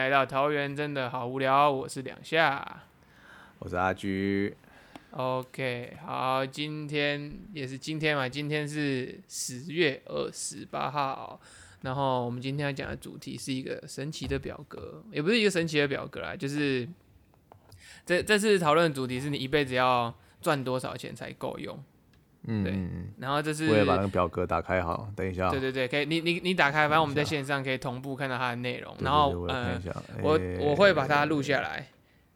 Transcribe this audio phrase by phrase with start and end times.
[0.00, 1.70] 来到桃园，真的好无聊。
[1.70, 2.84] 我是两下，
[3.58, 4.56] 我是阿居。
[5.10, 11.38] OK，好，今天也是今天嘛，今天是十月二十八号。
[11.82, 16.88] 然后我们今天要讲的主题是一个神奇的表格，也不是一个神奇的表格啦，就是
[18.06, 21.78] 这这次讨论的主题是你一辈子要赚多少钱才够用。
[22.44, 22.74] 嗯，对
[23.18, 25.50] 然后这是我也把那个表格打开好，等一下。
[25.50, 28.96] 对对对，可以，你你你打开，反正我们在线上可以同步看到它的内容。
[29.00, 29.78] 然后呃，
[30.22, 31.88] 我我会把它录下来，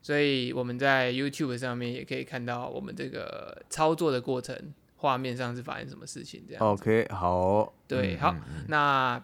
[0.03, 6.63] 所以我们在 YouTube 上面也可以看到我们这个操作的过程，画面上是发生什么事情这样。
[6.63, 7.73] OK，好。
[7.89, 8.37] 对，好，
[8.69, 9.23] 那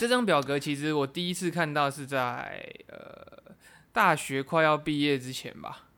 [0.00, 3.54] 这张表格其实我第一次看到是在呃
[3.92, 5.88] 大学快要毕业之前吧。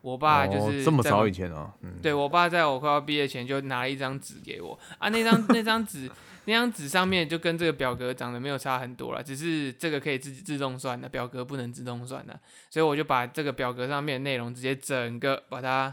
[0.00, 6.10] 我爸就是这么早以前哦，对我爸在我快要毕业前就拿了一张纸给我啊，那张那张纸
[6.44, 12.38] 那张纸上面就跟这个表格长得没有差很多了，只是这个可以自自动算的，表格不能自动算的，
[12.70, 15.92] 所以我就把这个表格上面的内容直接整个把它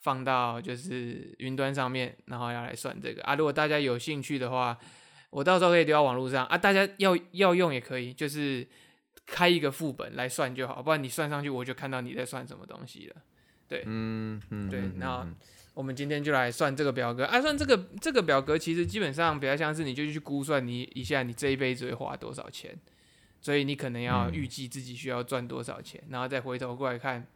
[0.00, 3.34] 放到就是云端上面，然后要来算这个啊。
[3.34, 4.76] 如果大家有兴趣的话，
[5.30, 8.68] 我到时候可以丢到网络上啊，大家要要用也可以，就是
[9.24, 13.16] 开一个副本来算就好，不然你算上去我就看到你在算什么东西了。
[13.74, 15.26] 对，嗯嗯，对，那
[15.74, 17.24] 我们今天就来算这个表格。
[17.24, 22.78] 啊，算这个这个表格，其实基本上比较像是你就去估算你一下你这一辈子会花多少钱，
[23.40, 27.26] 所以你可能要预计自己需要赚多少钱，然后再回头过来看，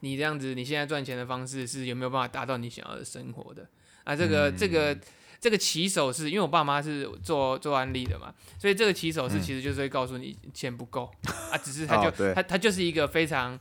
[0.00, 3.68] 你这样子你现在赚钱的方式是有没有办法达到你想要的生活的？
[4.02, 4.98] 啊，这个这个
[5.40, 11.08] 这个起手是因为我爸妈是做做安利的嘛，所以这个起手是其实就是会告诉你钱不够
[11.52, 13.56] 啊，只是他就他他就是一个非常。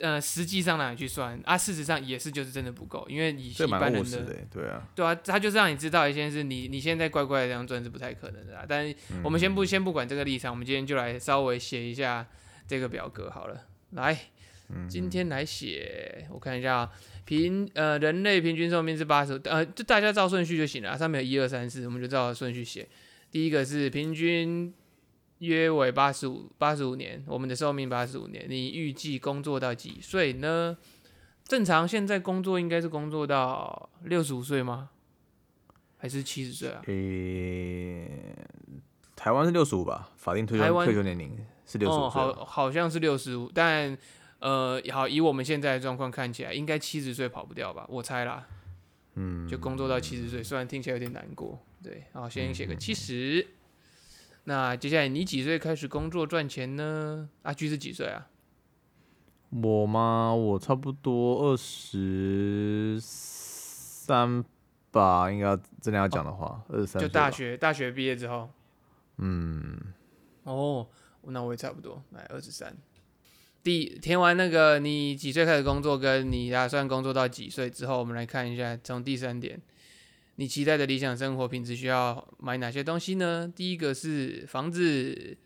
[0.00, 1.56] 呃，实际上哪去算啊？
[1.56, 8.64] 事实上也是，就是真的不够，因为以一般人的对啊，对啊，他就是让你知道一件事，你你现在乖乖的这样赚是不太可能的啦。
[8.68, 8.92] 但
[9.22, 12.26] 我们先不先不管这个立场，我们今天就来稍微写一下
[12.66, 13.66] 这个表格好了。
[13.90, 14.18] 来，
[14.88, 16.90] 今天来写，我看一下，
[17.24, 22.88] 平呃人类平均寿命是八十，呃，就大家照顺序就行了，上面有一二三四，我们就照顺序写。
[23.30, 24.74] 第一个是平均。
[25.44, 28.44] 约为八十五八十五年，我们的寿命八十五年。
[28.48, 30.76] 你预计工作到几岁呢？
[31.44, 34.88] 正常现在工作应该是工作到六十五岁吗？
[35.98, 36.82] 还是七十岁啊？
[36.86, 38.08] 诶，
[39.14, 40.10] 台湾是六十五吧？
[40.16, 42.08] 法定退休退休年龄是六十五。
[42.08, 43.96] 好，好像是六十五，但
[44.38, 47.86] 呃，好，以我们现在的状况看起来，应该七十岁跑不掉吧？
[47.88, 48.46] 我猜啦。
[49.14, 51.58] 嗯，就工作到七十岁，虽然听起来有点难过。
[51.82, 53.46] 对，好，先写个七十。
[54.44, 57.28] 那接下来你几岁开始工作赚钱呢？
[57.42, 58.28] 阿居是几岁啊？
[59.50, 60.34] 我吗？
[60.34, 64.44] 我差不多二十三
[64.90, 67.00] 吧，应该真的要讲的话，二十三。
[67.00, 68.50] 就大学大学毕业之后。
[69.18, 69.78] 嗯。
[70.42, 70.86] 哦，
[71.22, 72.76] 那我也差不多，来二十三。
[73.62, 79.58] 第填完那个你几岁开始工作，跟你打算工作到几岁之后，我们来看一下从第三点。
[80.36, 83.52] 你期待的理想生活品质需要买哪些东西呢？
[83.54, 85.38] 第一个是房子，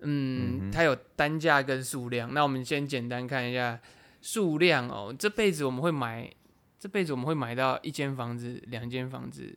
[0.00, 2.34] 嗯，它有单价跟数量。
[2.34, 3.80] 那我们先简单看一下
[4.20, 5.14] 数量哦。
[5.18, 6.30] 这辈子我们会买，
[6.78, 9.56] 这辈子我们会买到一间房子、两间房子，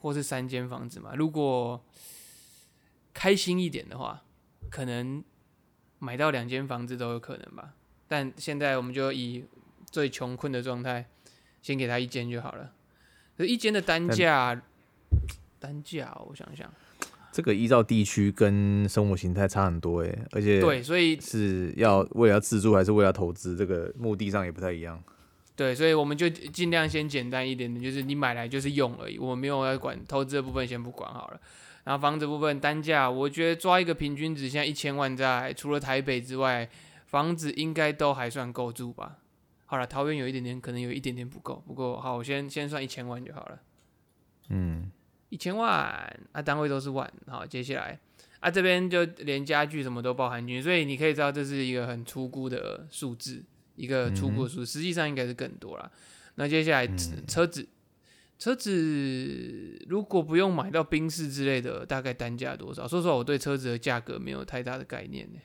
[0.00, 1.14] 或是三间房子嘛？
[1.14, 1.84] 如果
[3.14, 4.24] 开心一点的话，
[4.68, 5.22] 可能
[6.00, 7.74] 买到两间房子都有可能吧。
[8.08, 9.44] 但现在我们就以
[9.92, 11.08] 最穷困的状态，
[11.62, 12.74] 先给他一间就好了。
[13.38, 14.60] 一间的单价，
[15.58, 16.70] 单价，我想想，
[17.32, 25.02] 这个依照地区跟生活形态差很多哎，而且对，所以是要为了自住还是为了投资，这个目的上也不太一样。
[25.54, 31.40] 对，所以我们就尽量先简单一点的，就是你买来就是用而已，我们没有要管投资的部分，先不管好了。
[31.84, 36.68] 然后房子部分单价，我觉得抓一个平均值，现在一千万在除了台北之外，
[37.06, 39.18] 房子应该都还算够住吧。
[39.72, 41.64] 好了，桃园有一点点，可能有一点点不够。
[41.66, 43.58] 不过好，我先先算一千万就好了。
[44.50, 44.92] 嗯，
[45.30, 45.70] 一千万
[46.32, 47.10] 啊，单位都是万。
[47.26, 47.98] 好，接下来
[48.40, 53.42] 啊，这边就连家具什么都包含进去，所以你可以知道这是一个很粗估的数字，
[53.74, 55.90] 一个粗估数，实际上应该是更多了。
[56.34, 56.86] 那接下来
[57.26, 57.66] 车子，
[58.38, 62.86] 车子如果不用买到宾士之类的，大概单价多少？
[62.86, 65.40] 说实话，我对车子的价格没有太大的概念呢。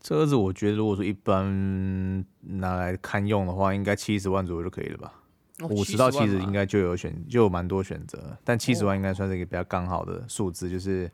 [0.00, 5.14] 车子我觉得，如果说一般拿来看用的话，应该七十万左右就可以了吧？
[5.68, 8.36] 五十到七十应该就有选，就有蛮多选择。
[8.42, 11.10] 但七十万应该算是一个比较刚好的数字，就是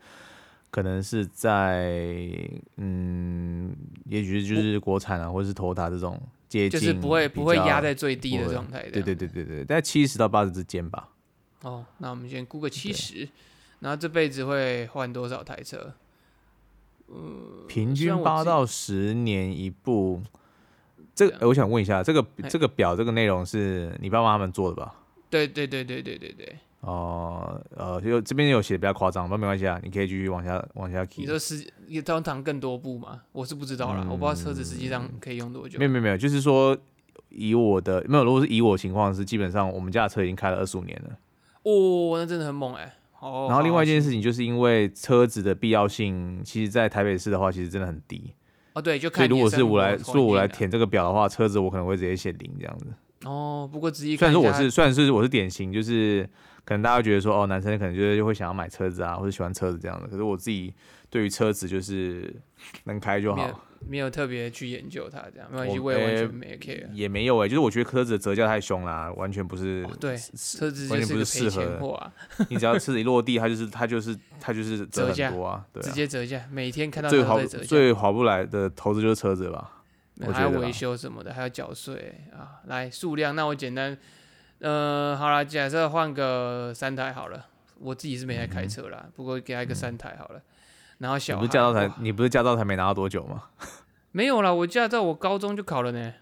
[0.71, 2.31] 可能是在
[2.77, 3.75] 嗯，
[4.05, 8.89] 也许就是国产啊，或者是头塔这种接近，就是不会不会压在最低的状态。
[8.91, 11.09] 对对对对对，在七十到八十之间吧。
[11.63, 13.29] 哦，那我们先估个七十，
[13.81, 15.93] 然后这辈子会换多少台车？
[17.67, 20.21] 平均八到十年一部。
[21.15, 24.95] 这个，我想问一下，这个这个表这个内容是你爸妈他们做的吧？
[25.31, 31.27] 对对对对对对对，哦，呃，就这边有写的比较夸张，不过没关系啊，你可以继续往下往下你 key。
[31.27, 33.23] 说是也通常更多部嘛？
[33.33, 35.87] 我是不知道啦，我不知道车子实际上可以用多久没。
[35.87, 36.77] 有没有没有，就是说
[37.31, 41.17] 以我的没有，如果是以我情况是，基本上我们家的车已经开了二十五年了。
[41.63, 42.95] 哦，那真的很猛哎、
[43.27, 48.33] 哦，然后另外一件事，情，就是因为车子的必要性，其实在台北市的话，其实真的很低。
[48.75, 52.87] 哦对，就所以如果是我来环说我来填这个表的话，车子我可能会直接写零这样子。
[53.25, 56.29] 哦，不过仔细虽然说我是虽然是我是典型，就是
[56.65, 60.07] 可能大家觉得说哦，男生可能就是会想要买车子啊，或者喜欢车子这样的。
[60.07, 60.73] 可是我自己
[61.11, 62.35] 对于车子就是
[62.85, 66.93] 能开就好，没有特别去研究它，这样没关系，我我也完呃全没 care。
[66.93, 69.87] 也没有哎、就是我觉得车子的折价太凶啦，完全不是。
[69.89, 72.13] 哦对，车子完全不是个赔合
[72.51, 75.93] 你只要车子一落地，它就是它就是它就是 折折价很多啊，对直啊。
[75.93, 79.73] 接折价，每天看到最好它都在折价，最划不来的投资就是车子吧。
[80.33, 82.63] 还要维修什么的，还要缴税啊。
[82.67, 83.97] 来数量，那我简单，
[84.61, 87.47] 呃，好了，假设换个三台好了，
[87.79, 90.41] 我自己是没在开车啦，不过给他一个三台好了。
[90.99, 93.45] 然后小孩不是驾照才你不是驾照才没拿到多久吗？
[94.13, 96.15] 没有啦，我驾照我高中就考了呢。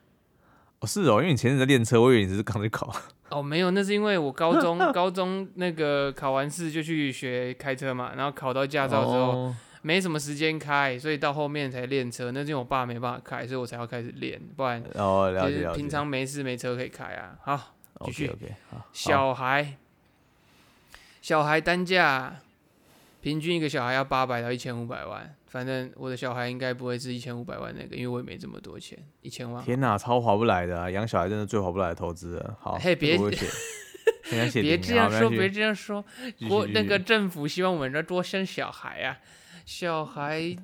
[0.80, 2.92] 哦，是哦，因为你前阵子在练车，我以为你只是刚去考。
[3.30, 9.56] 哦，没有，那是因为我高中高中那个考完试就去学开车嘛，然后考到驾照之后、哦
[9.86, 12.30] 没什么时间开，所以到后面才练车。
[12.32, 15.76] 那是因为我爸没办法开，所以我才要开始练，不然哦，了就是解了解。
[15.76, 17.36] 平常没事没车可以开啊。
[17.42, 17.74] 好，
[18.06, 18.54] 继续 OK
[18.94, 19.76] 小孩，
[21.20, 22.36] 小孩单价
[23.24, 29.64] 平均一个小孩要八百到一千五百万，反正我的小孩应该不会是一千五百万那个，因为我也没这么多钱，一千万。
[29.64, 30.90] 天哪，超划不来的啊！
[30.90, 32.54] 养小孩真的最划不来的投资了。
[32.60, 33.16] 好，嘿别
[34.50, 36.04] 写，别这样说，别这样说。
[36.46, 39.16] 国那个政府希望我们这多生小孩啊，
[39.64, 40.54] 小孩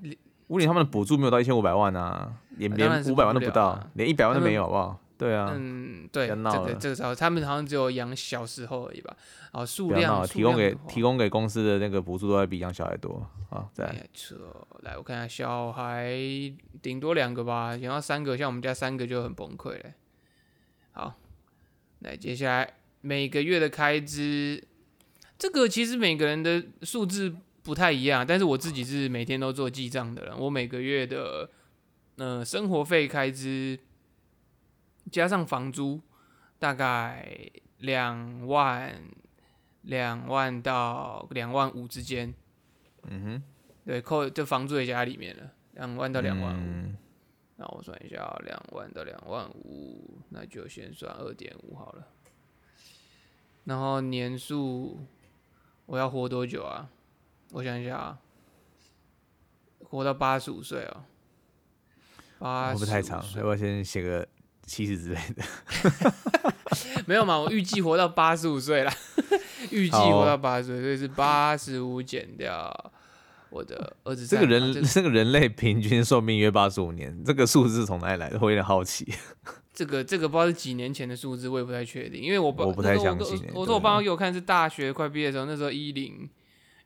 [0.48, 5.00] 屋里他们的补助没有到一千五百万啊，连连五百万都不到连一百万都没有，好不好？
[5.20, 9.14] 对啊，嗯，对，这个这个时候他们好像只有养小时候而已吧？
[9.52, 13.28] 哦，数量提供给提供给公司的那个补助都要比养小孩多。
[13.50, 14.08] 好，再来
[14.80, 16.10] 来我看一下，小孩
[16.80, 19.90] 顶多两个吧，养到三个，像我们家三个就很崩溃了。
[20.92, 21.14] 好，
[21.98, 24.64] 那接下来每个月的开支，
[25.38, 31.50] 这个其实每个人的数字不太一样，但是我自己是每天都做记账的人，我每个月的
[32.16, 33.78] 呃生活费开支
[35.10, 36.00] 加上房租，
[36.58, 39.02] 大概两万
[39.82, 42.32] 两万到两万五之间。
[43.04, 43.42] 嗯哼，
[43.84, 46.60] 对，扣这房租也加在里面了，两万到两万五。
[46.60, 46.96] 嗯
[47.62, 48.16] 那我算一下，
[48.46, 52.06] 两万到两万五，那就先算二点五好了。
[53.64, 55.06] 然后年数
[55.84, 56.88] 我要活多久啊？
[57.50, 58.18] 我想一下啊，
[59.84, 61.04] 活到八十五岁哦。
[62.38, 63.20] 八会不太长？
[63.22, 64.26] 岁要不要先写个
[64.70, 65.42] 七十之类的？
[67.04, 68.92] 没有嘛，我预计活到八十五岁啦，
[69.72, 72.72] 预计活到八十岁，所以是八十五减掉
[73.50, 78.38] 我的儿子这个人这这个人类平均寿命约八十五年，这个数字是从哪里来的？
[78.40, 79.12] 我有点好奇。
[79.74, 86.30] 这个这个不知道是几年前的数字，我也不太确定，因为我爸我不太相信欸我我说我爸妈给我看是大学快毕业的时候，那时候一零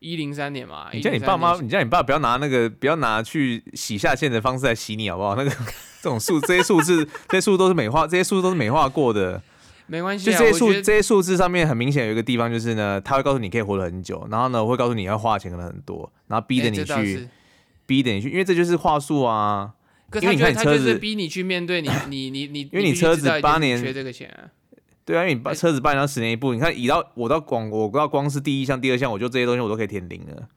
[0.05, 0.89] 一零三年嘛。
[0.93, 5.35] 你叫你爸妈，你叫你爸不要拿那个，不要拿去洗下线的方式来洗你，好不好？
[5.37, 9.43] 那个这种数， 这些数字，这些数字都是美化，这些数字都是美化过的。
[9.87, 17.29] 没关系啊，就这些数，这些数字上面很明显有一个地方，就是呢，他会告诉你可以活得很久，然后呢，会告诉你要花钱可能很多，然后逼着哎你去，
[17.87, 19.73] 逼着你去，因为这就是话术啊。
[20.11, 24.47] 可因为你看你车子是逼你去面对你你你你，因为你车子八年缺这个钱啊，
[25.05, 30.49] 对啊，因为你把哎车子办到十年一部，你看以到我到广，我到光是第一项、第二项，我就这些东西我都可以填零了。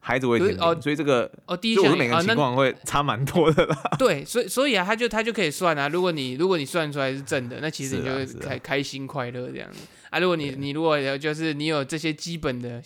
[0.00, 3.76] 孩子我也填零，哦所以这个，哦，第一项每个情况会差蛮多的啦。
[3.98, 5.86] 对，所以所以啊，他就他就可以算啊。
[5.88, 10.18] 如果你如果你算出来是正的，那其实你就会开、开心快乐这样子啊。
[10.18, 12.82] 如果你你如果有就是你有这些基本的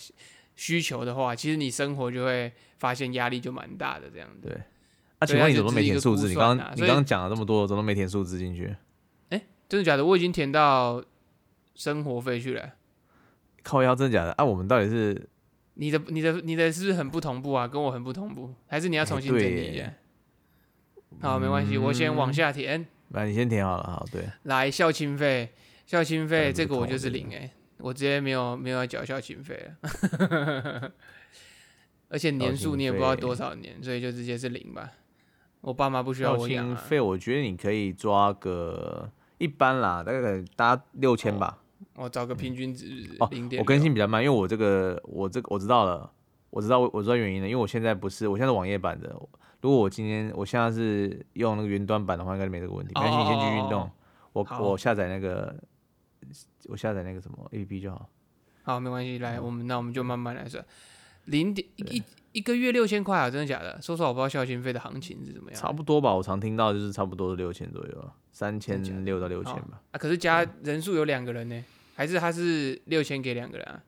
[0.57, 4.49] 需求的话，其实你生活就会发现压力就蛮大的这样子。
[4.49, 4.63] 对啊，对
[5.21, 6.23] 它请问你怎么没填数字？
[6.23, 8.75] 估你刚刚你刚刚讲了这么多，怎么都没填数字进去？
[9.69, 10.05] 真的假的？
[10.05, 11.03] 我已经填到
[11.75, 12.73] 生活费去了。
[13.63, 14.31] 靠腰真的假的？
[14.33, 15.29] 啊，我们到底是
[15.75, 17.67] 你的你的你的是不是很不同步啊？
[17.67, 19.95] 跟我很不同步，还是你要重新整理一下耶？
[21.21, 22.85] 好，没关系，我先往嗯下填。
[23.09, 25.53] 那你先填好了，好，对，来，校庆费，
[25.85, 30.91] 校庆费很这个我就是零哎、我直接没有没有要缴校庆费了，
[32.09, 34.91] 而且年数你也不知道多少年，所以就直接是零吧。
[35.61, 36.75] 我爸妈不需要我养啊。
[36.75, 41.57] 庆费，我觉得你可以抓个一般啦，大概大家六千吧。
[41.95, 43.29] 我找个平均值哦。
[43.59, 46.11] 我更新比较慢，因为我这个我这个我知道了，
[46.49, 49.15] 我知道我知道原因了，因为我现在不是，我现在是网页版的。
[49.61, 52.91] 如果我今天我现在是用那个云端版的话，应该没这个问题。
[52.95, 53.89] 没关系，你先去运动。
[54.33, 55.55] 我我下载那个，
[56.67, 58.09] 我下载那个什么 A P P 就好。
[58.63, 60.65] 好，没关系，来，我们那我们就慢慢来算。
[61.25, 62.01] 零点一
[62.33, 63.81] 一个月六千块啊，真的假的？
[63.81, 65.59] 说实话，我不知道孝心费的行情是怎么样。
[65.59, 69.81] 差不多吧，我常听到就是差不多是六千左右，三千六到六千吧。
[69.91, 71.63] 啊，可是加人数有两个人呢，
[71.95, 73.81] 还是他是六千给两个人啊？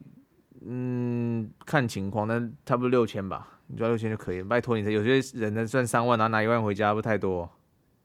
[0.68, 3.60] 嗯，看情况，但差不多六千吧。
[3.68, 4.94] 你抓六千就可以，拜托你。
[4.94, 7.50] 有些人呢赚三万，然后拿一万回家，不太多。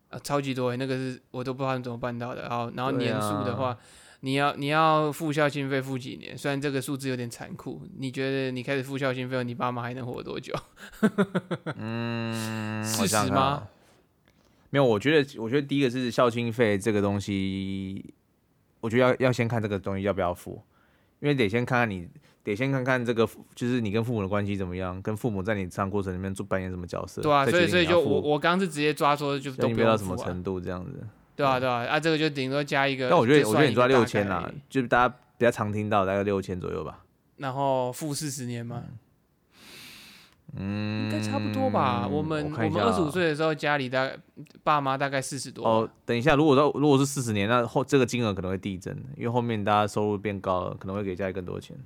[0.09, 2.43] 啊，超级多，那个是我都不知道你怎么办到的。
[2.43, 3.77] 然后，然后年数的话，
[4.21, 6.37] 你要你要付孝心费付几年？
[6.37, 10.55] 虽然这个数字有点残酷，你觉得你开始付孝心费后，你爸妈还能活多久？
[11.77, 13.67] 嗯，事实吗？
[14.71, 18.15] 没有，我觉得，我觉得第一个是孝心费这个东西，
[18.81, 20.63] 我觉得要要先看这个东西要不要付，
[21.21, 22.09] 因为得先看看你。
[22.43, 27.21] 得先看看这个，就是你跟父母的关系怎么样，跟父母在你成长过程里面做扮演什么角色。
[27.21, 31.07] 对啊，所以所以就我我刚是直接抓说就都不到什么程度这样子。
[31.41, 33.09] 对啊对啊，啊这个就顶多加一个。
[33.09, 37.05] 但我觉得我觉得你抓六千啦，就是大家比较常听到大概六千左右吧。
[37.39, 38.83] 然后付四十年嘛？
[40.57, 42.07] 嗯，应该差不多吧。
[42.07, 44.17] 我们我们二十五岁的时候，家里大概
[44.65, 45.65] 爸妈大概四十多。
[45.65, 51.77] 哦，等一下，如果到如果是四十年，那后这个金额可能会递增，因为后面大家收入变高了，可能会给家里更多钱。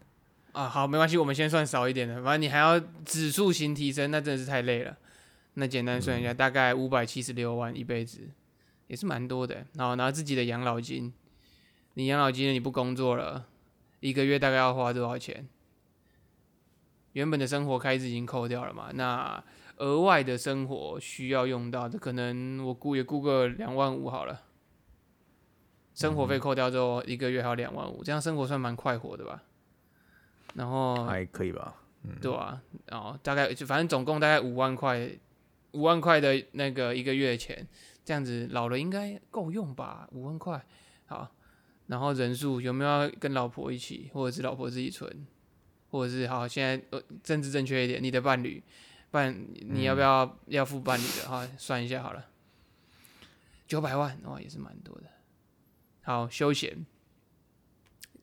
[0.52, 4.96] 啊，好，没关系，我们先算少一点的，反正你还要指数型提升，那真的是太累了。
[5.54, 8.20] 那简单算一下，大概五百七十六万一辈子，
[8.86, 9.66] 也是蛮多的。
[9.74, 11.12] 然后拿自己的养老金，
[11.94, 13.46] 你养老金你不工作了，
[14.00, 15.48] 一个月大概要花多少钱？
[17.12, 19.42] 原本的生活开支已经扣掉了嘛，那
[19.76, 24.42] 额外的生活需要用到的，可能我估也估个两万五好了。
[25.94, 29.44] 生活费扣掉之后，一个月还有两万五，这样生活算蛮快活的吧？
[30.54, 31.76] 然后还可以吧，
[32.20, 35.10] 对啊，然后大概就反正总共大概五万块，
[35.72, 37.66] 五万块的那个一个月钱，
[38.04, 40.06] 这样子老了应该够用吧？
[40.12, 40.62] 五万块，
[41.06, 41.34] 好，
[41.86, 45.26] 然后人数有没有跟老婆一起，或者是老婆自己存，
[45.90, 48.62] 或者是好现在呃政治正确一点，你的伴侣
[49.10, 51.48] 伴你要不要要付伴侣的哈？
[51.56, 52.26] 算一下好了，
[53.66, 55.04] 九百万哇也是蛮多的，
[56.02, 56.84] 好休闲。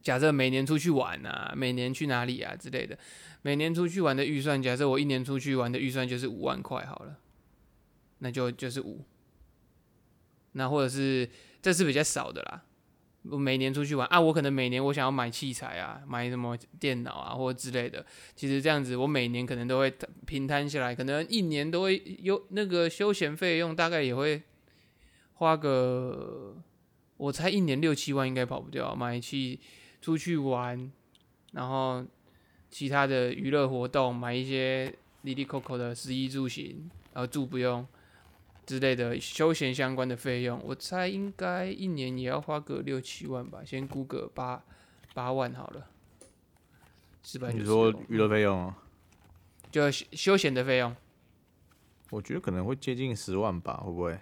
[0.03, 2.97] 假设每年出去玩啊，每年去哪里啊之类的，
[3.41, 7.17] 每年出去玩的预算，假设我一年出去玩的预算就是五万块好了，
[8.19, 9.03] 那就就是五。
[10.53, 11.29] 那或者是
[11.61, 12.61] 这是比较少的啦，
[13.23, 18.05] 我每年出去玩啊，我可能每年我想要买器材啊，买什么电脑啊或之类的，
[18.35, 19.93] 其实这样子我每年可能都会
[20.25, 24.41] 平摊下来，可能一年都会有那个休闲费用，大概也会
[25.33, 26.55] 花个，
[27.17, 29.59] 我猜一年六七万应该跑不掉，买器。
[30.01, 30.91] 出去玩，
[31.51, 32.03] 然后
[32.71, 34.91] 其他的娱乐活动，买一些
[35.21, 37.85] 里里扣扣的食衣住行，然后住不用
[38.65, 44.63] 之类的休闲相关的费用，我猜应该一年也要花个六七万吧，先估个八
[45.13, 45.87] 八万好了。
[47.23, 48.73] 四百你说娱乐费用？
[49.71, 50.95] 就休闲的费用？
[52.09, 54.19] 我觉得可能会接近十万吧，会不会？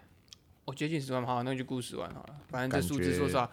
[0.66, 2.36] 我接近十万，好，那就估十万好了。
[2.50, 3.50] 反正这数字说实话。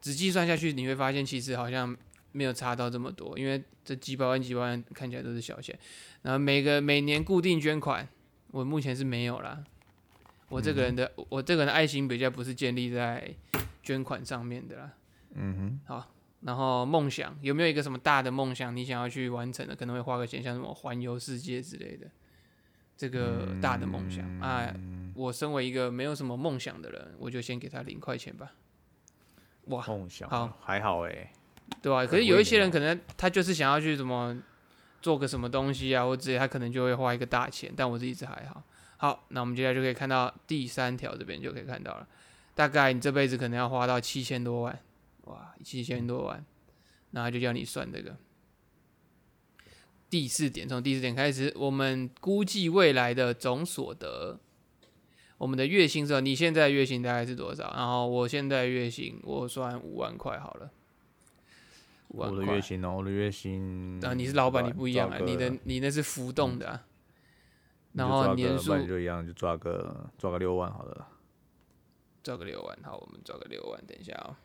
[0.00, 1.96] 只计算下去，你会发现其实好像
[2.32, 5.76] 没有差到这么多，因为这几百万、几百万看起来都是小钱。
[6.22, 8.08] 然后每个每年固定捐款，
[8.50, 9.64] 我目前是没有啦。
[10.48, 13.34] 我这个人的我这个人的爱心比较不是建立在
[13.82, 14.92] 捐款上面的啦。
[15.34, 15.80] 嗯哼。
[15.86, 22.06] 好，然后梦想有没有一个什么大的梦想，你想要去完成的，可能会花个钱，像什么环游世界之类的，
[22.96, 24.72] 这个大的梦想啊。
[25.14, 28.52] 我身为一个没有什么梦想的人，我就先给他零块钱吧。
[29.64, 31.32] 哇，梦想好，还好哎，
[31.82, 32.06] 对吧？
[32.06, 34.40] 可是有一些人可能他就是想要去什么
[35.02, 37.72] 做个什么东西啊，或者他可能就会花一个大钱。
[37.74, 38.62] 但我是一直还好。
[38.98, 42.08] 好，那我们接下来就可以看到第三条这边就可以看到了，
[42.54, 44.78] 大概你这辈子可能要花到七千多万，
[45.24, 46.44] 哇，七千多万，
[47.10, 48.16] 那就叫你算这个
[50.08, 54.40] 第四点，从第四点开始，我们估计未来的总所得。
[55.38, 57.70] 我们的月薪是，你现在月薪大概是多少？
[57.76, 60.70] 然后我现在月薪我算五万块好了。
[62.08, 64.00] 我的月薪哦，我的月薪。
[64.02, 66.80] 啊，你是老板，你不一样啊，你的你那是浮动的。
[67.96, 71.08] 然后年数就一样，就抓个抓个六万好了。
[72.22, 74.38] 抓个六万，好，我们抓个六万，等一下啊。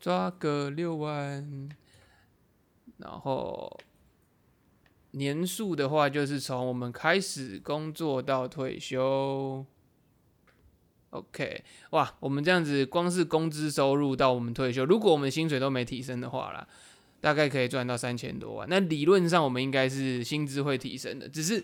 [0.00, 1.68] 抓个六万，
[2.98, 3.78] 然后。
[5.12, 9.64] 年数的话，就是从我们开始工作到退休。
[11.08, 16.68] OK，哇，我们这样子光是工资收入到我们退休，如果我们薪水都没提升的话啦，
[17.20, 18.66] 大概可以赚到三千多万。
[18.68, 21.62] 那理论上我们应该是薪资会提升的，只是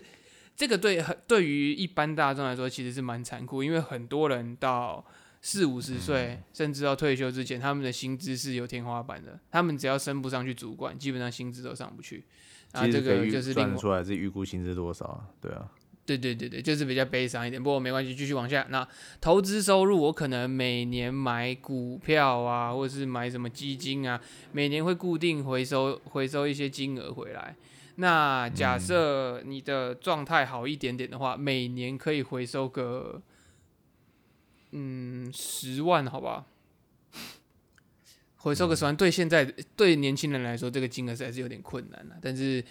[0.55, 5.05] 这个对对于一般大众来说其实是蛮残酷，因为很多人到
[5.41, 12.25] 四五十岁甚至到退休之前，他们的薪资是有天花板的，他们只要升不上去主管，基本上薪资都上不去。
[12.71, 15.23] 啊，这个就是算出来是预估薪资多少？
[15.41, 15.69] 对啊。
[16.05, 18.67] 对对对对，就是比较悲伤一点，不过没关系，继续往下。
[18.69, 18.85] 那
[19.21, 24.19] 投资收入，我可能每年买股票啊，或者是买什么基金啊，
[24.51, 27.55] 每年会固定回收回收一些金额回来。
[27.95, 33.21] 那假设你的状态好一点点的话，每年可以回收个
[34.71, 36.45] 嗯十万，好吧？
[38.35, 39.45] 回收个十万，对现在
[39.77, 42.61] 对年轻人来说，这个金额实在是有点困难了，但是。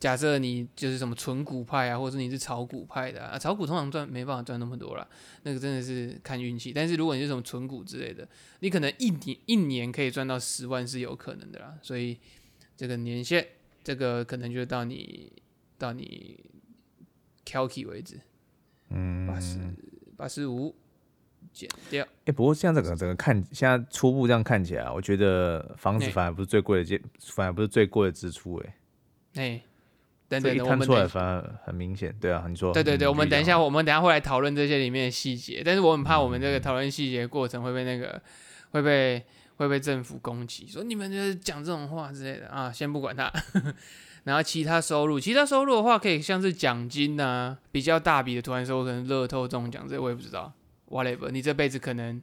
[0.00, 5.06] 假设你就是什么纯股派啊，或者是你是炒股派的啊，炒股通常赚没办法赚那么多啦，
[5.42, 6.72] 那个真的是看运气。
[6.72, 8.26] 但是如果你是什么纯股之类的，
[8.60, 11.78] 你可能一年一年可以赚到十万是有可能的啦。
[11.82, 12.18] 所以
[12.78, 13.46] 这个年限，
[13.84, 15.30] 这个可能就到你
[15.76, 16.42] 到你
[17.44, 18.18] calky 为止，
[18.88, 19.58] 嗯，八十
[20.16, 20.74] 八十五
[21.52, 22.08] 减掉。
[22.24, 28.74] 哎，不过现在整个整个看，现在初步这样看起来，我觉得房子反而不是最贵的支，反而不是最贵的支出，哎，
[29.34, 29.62] 哎。
[30.30, 32.72] 等等，看出来反而很明显，对啊，你说。
[32.72, 38.22] 对对对，我们等一下，我们等下会来讨论这些里面的细节，但是我很怕我们这个讨论细节过程会被那个
[38.70, 39.22] 会被
[39.56, 42.46] 会被政府攻击，说你们就是讲这种话之类的。
[42.46, 43.30] 啊，先不管它。
[44.22, 50.52] 然后其他收入，其他收入的话，可以像是奖金呐，比较大笔的突然收入，可能乐透中奖这我也不知道
[50.90, 52.20] ，whatever，你这辈子可能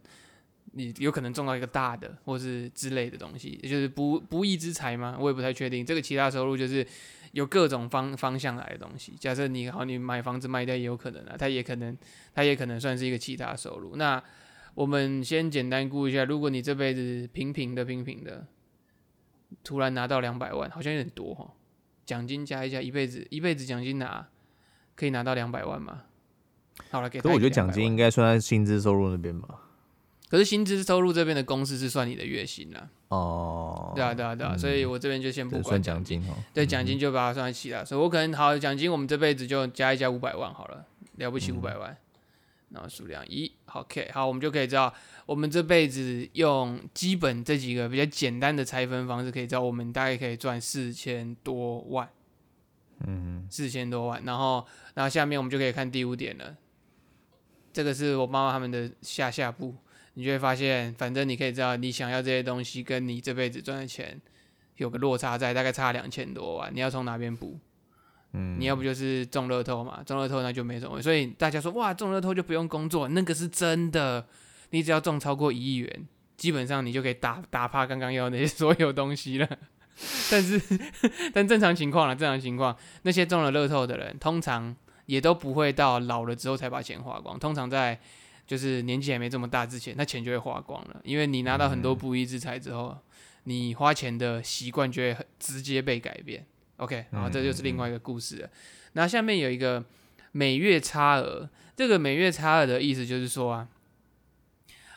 [0.78, 5.18] 你有可能中到一个大的，或是之类的东西，也就是不不义之财吗？
[5.20, 5.86] 我也不太确定。
[5.86, 6.86] 这个其他收入就是。
[7.34, 9.14] 有各种方方向来的东西。
[9.20, 11.96] 假设你好，你买房子卖掉也有可能啊，它也可能，
[12.34, 13.98] 它也可能算是一个其他收入。
[13.98, 14.24] 那
[14.74, 18.48] 我们先简单估一下，如果你这辈子平平的平平的，
[19.62, 21.54] 突然拿到两百万，好像有点多哈。
[22.06, 24.26] 奖金加一下，一辈子一辈子奖金拿
[24.96, 26.04] 可以拿到两百万吗？
[26.90, 27.20] 好了，给。
[27.20, 29.67] 可我觉得奖金应该算在薪资收入那边吧。
[30.30, 32.90] 可是薪资收入这边的公式是算你的月薪啦。
[33.08, 33.94] 哦。
[33.96, 36.36] 对啊，对啊，对啊，所以我这边就先不管奖金哦。
[36.54, 37.86] 对，奖金就把它算起来。
[37.86, 40.86] 所以我可能好奖金，我们这辈子就加一加五百万好了，
[41.16, 41.98] 了不起五百万。
[42.70, 44.94] 然后数量一，OK，好，我们就可以知道，
[45.26, 52.10] 我们这辈子用基本这几个比较简单的拆分方式，可以知道我们大概可以赚四千多万。
[53.06, 53.48] 嗯。
[53.50, 56.58] 四千多万，然后，然后下面我们就可以看第五点了。
[57.72, 59.74] 这个是我妈妈他们的下下部。
[60.18, 64.20] 你就会发现，反正你可以知道，你想要这些东西跟你这辈子赚的钱
[64.78, 67.60] 有个落差在，大概差两千多万，你要从哪边补？
[68.34, 71.00] 嗯，你要不就是中乐透嘛，中乐透那就没什么。
[71.00, 74.26] 所以大家说，哇，中乐透就不用工作，那个是真的。
[74.72, 79.48] 你只要中超过一亿元，基本上你就可以打打趴刚刚要那些 所有东西了。
[80.32, 80.60] 但是，
[81.32, 84.76] 但正常情况了，正常情况，那些中了乐透的人，通常
[85.06, 88.00] 也都不会到老了之后才把钱花光，通常在。
[88.48, 91.02] 就是年纪还没这么大之前，那钱就会花光了。
[91.04, 92.98] 因为你拿到很多不义之财之后，
[93.44, 96.46] 你花钱的习惯就会很直接被改变。
[96.78, 98.50] OK，然后这就是另外一个故事了。
[98.94, 99.84] 那下面有一个
[100.32, 103.68] 每月差额，这个每月差额的意思就是说啊，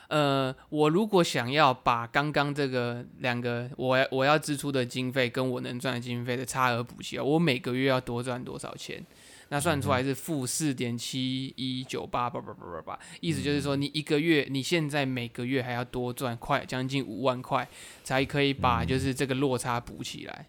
[0.07, 9.03] 呃，我如果想要把刚刚这个两个我我要支出的经费跟我能赚的经费的差额补齐啊，我每个月要多赚多少钱？
[9.53, 17.67] 那算出来是负四点七一九八八八八八八，意思就是说，你一个月，你现在每个月还要多赚快将近五万块，
[18.01, 20.45] 才可以把就是这个落差补起来。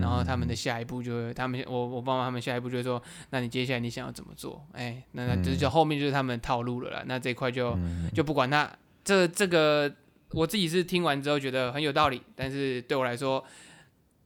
[0.00, 4.64] 然后他们的下一步就，他们我我爸妈他们下一步就是说，那你接下来你想要怎么做？
[4.74, 7.02] 哎，那那就后面就是他们套路了啦。
[7.04, 7.76] 那这块就
[8.14, 8.70] 就不管他，
[9.02, 9.92] 这这个
[10.30, 13.44] 我自己是听完之后觉得很有道理，但是对我来说。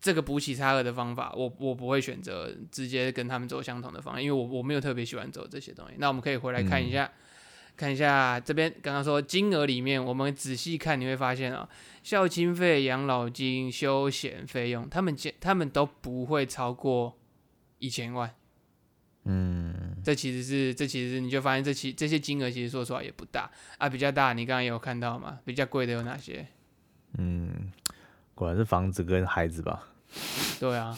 [0.01, 5.95] 这个补起差额的方法，我我不会选择直接跟他们走相同的方案，因为我我没有特别喜欢走这些东西。
[5.99, 7.11] 那我们可以回来看一下，
[7.77, 11.69] 看一下这边刚刚说金额里面，我们仔细看你会发现啊，
[12.03, 17.19] 孝亲费、养老金、休闲费用，他们他们都不会超过
[17.79, 18.35] 一千万。
[19.25, 25.39] 嗯，这其实是这其实你就发现这其这些金额其实说实话也不大啊，比较大你刚刚有看到吗？
[25.45, 26.47] 比较贵的有哪些？
[27.19, 27.71] 嗯，
[28.41, 29.87] 果然是房子跟孩子吧。
[30.59, 30.97] 对啊，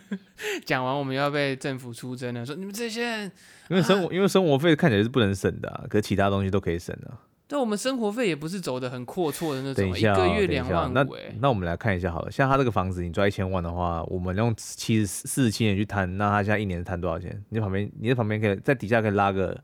[0.66, 3.32] 讲完我们要被政府出征了，说你们这些人，
[3.70, 7.10] 因为生活因为生活费看起来是不能省的，可是其他东西都可以省的。
[7.48, 10.92] 对，我们生活费也不是走的很阔绰的那种，一个月两万五。
[10.92, 11.06] 那
[11.40, 17.42] 那我们来看一下好了，像他这个房子，你赚一千万的话，我们用七十四十七年去摊，那他现在一年摊多少钱？
[17.48, 19.58] 你旁边你在旁边可以在底下可以拉个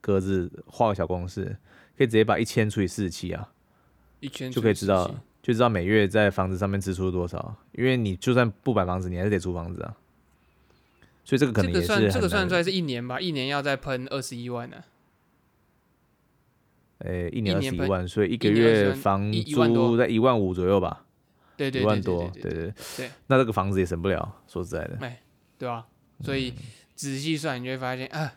[0.00, 1.56] 格子，画个小公式，
[1.96, 3.48] 可以直接把一千除以四十七啊，
[4.18, 5.08] 一千就可以知道。
[5.48, 7.56] 就知道每月在房子上面支出多少。
[7.72, 9.96] 因为你就算不买房子，你还是得租房子啊。
[11.24, 14.76] 所以这个可能也是算这个算出来是一年吧，一年要再喷二十一万呢。
[16.98, 21.06] 诶，一年二十一万，所以一个月房租在一万五左右吧。
[21.56, 23.10] 对对，一万多，对对对。
[23.28, 24.98] 那这个房子也省不了，说实在的。
[25.00, 25.18] 哎，
[25.56, 25.86] 对啊，
[26.22, 26.52] 所以
[26.94, 28.34] 仔细算，你就会发现啊，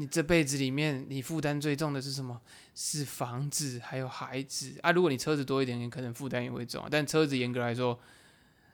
[0.00, 2.40] 你这辈子里面你负担最重的是什么？
[2.74, 4.90] 是房子还有孩子啊。
[4.92, 6.88] 如果你车子多一点，你可能负担也会重啊。
[6.90, 8.00] 但车子严格来说，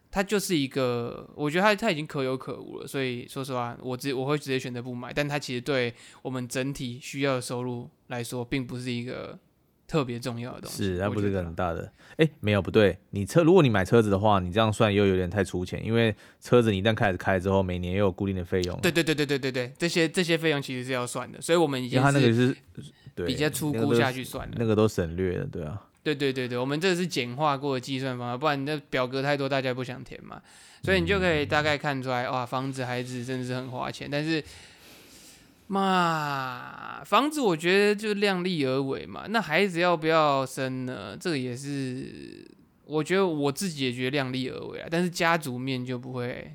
[0.08, 2.86] 它就是一个，我觉得它它已经可有可无了。
[2.86, 5.12] 所以说实话，我直我会直接选择不买。
[5.12, 9.36] 但它其实对我们整体需要的收入来说，并不是一个。
[9.86, 11.92] 特别重要的东西是，它不是个很大的。
[12.16, 18.78] 哎，没有不对，你车如果你买车子的话，你这样算又有点太粗浅，因为车子你一旦开始开之后，每年又有固定的费用。
[18.80, 22.56] 对对对对对对对，这些这些费用其实是要算的，所以我们已经他那个是
[23.26, 25.82] 比较粗估下去算的，那个都省略了，对啊。
[26.02, 30.40] 对对对对，我们这是简化过的计算方法，不然你那表格太多，大家不想填嘛，
[30.82, 34.42] 所以你就可以大概看出来，哇，房子孩子真的是很花钱，但是。
[35.66, 39.26] 嘛，房子我觉得就量力而为嘛。
[39.28, 41.16] 那孩子要不要生呢？
[41.18, 42.46] 这个也是，
[42.84, 44.88] 我觉得我自己也觉得量力而为啊。
[44.90, 46.52] 但是家族面就不会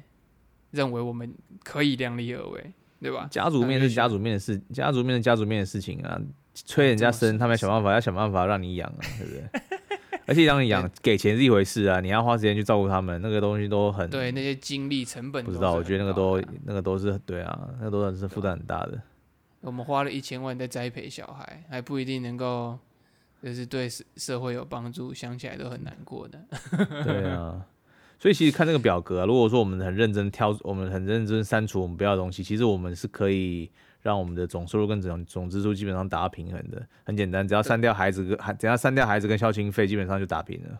[0.71, 2.71] 认为我们可以量力而为，
[3.01, 3.27] 对吧？
[3.29, 6.19] 家族面是家族面的事，家族面是家族面的事情啊。
[6.53, 9.79] 催人家生，他们要想办法，要想办法让你养啊，对不对？
[10.31, 19.01] 而且让你养，给钱是一回事啊，你要花时间去照顾他们，那个东西都很对，那些精力成本不知道，我觉得那个都那个都是对啊，那个都是负担很大的。
[19.59, 22.79] 我们花了一千万在栽培小孩，还不一定能够
[23.43, 26.39] 就是对社社会有帮助，想起来都很难过的。
[27.03, 27.65] 对啊，
[28.21, 33.67] 所以其实看这个表格，如果说我们很认真挑，我们很认真删除我们不要的东西，其实我们是可以
[34.03, 36.79] 让我们的总收入跟总总支出基本上达到平衡的。
[37.03, 40.79] 很简单，只要删掉孩子跟还只要删掉孩子跟孝亲费，基本上就打平了。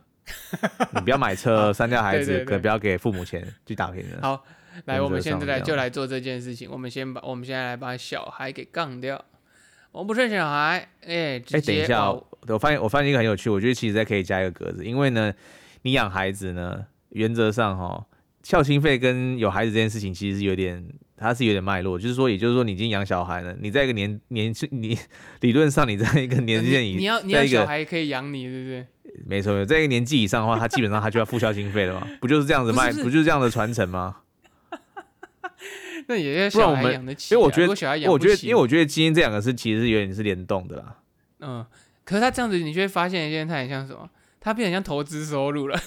[0.93, 4.19] 你不要买车，删掉孩子，可不要给父母钱，就打平了。
[4.21, 4.45] 好。
[4.85, 6.71] 来，我们现在来就来做这件事情。
[6.71, 9.21] 我们先把我们现在来把小孩给杠掉。
[9.91, 15.33] 我们不生小孩，哎，哎，等一下，我发现我发现一个很有趣，我觉得其实再可以加一个格子，因为呢，
[15.81, 18.05] 你养孩子呢，原则上哈，
[18.43, 24.97] 孝心费跟有孩子这件事情其实是有点，它是有点脉络，就是说，也就是说，你已经养小孩了，你在一个年年轻，你
[25.41, 28.87] 理论上你在一个年纪以，你要你要小孩可以养你，对不对？
[29.27, 34.17] 没错，在一个年纪以上的话，他基本上他就要付孝心费了嘛， 不就是这样子卖，不就是这样的传承吗？
[36.07, 37.67] 那也要小孩养得起，因为我觉得，
[38.09, 40.95] 我觉得，因为我觉得基因这两个是其实是有点是联动的啦。
[41.41, 41.65] 嗯，
[42.03, 44.09] 可是他这样子，你就会发现一件，他很像什么？
[44.39, 45.79] 他变成像投资收入了。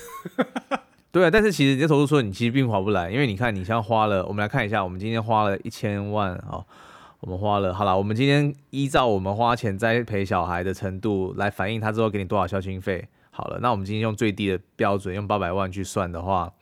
[1.14, 6.58] 对啊，但是其实你投诉说你其实并划不来，因为你看，你像花了，我们来看一下，我们今天花了一千万啊，
[7.20, 13.06] 我们花了，好了，我们今天依照我们花钱栽培小孩的程度来反映他之后给你多少孝心费。
[13.30, 16.52] 好了，那我们今天用最低的标准，用八百万去算的话。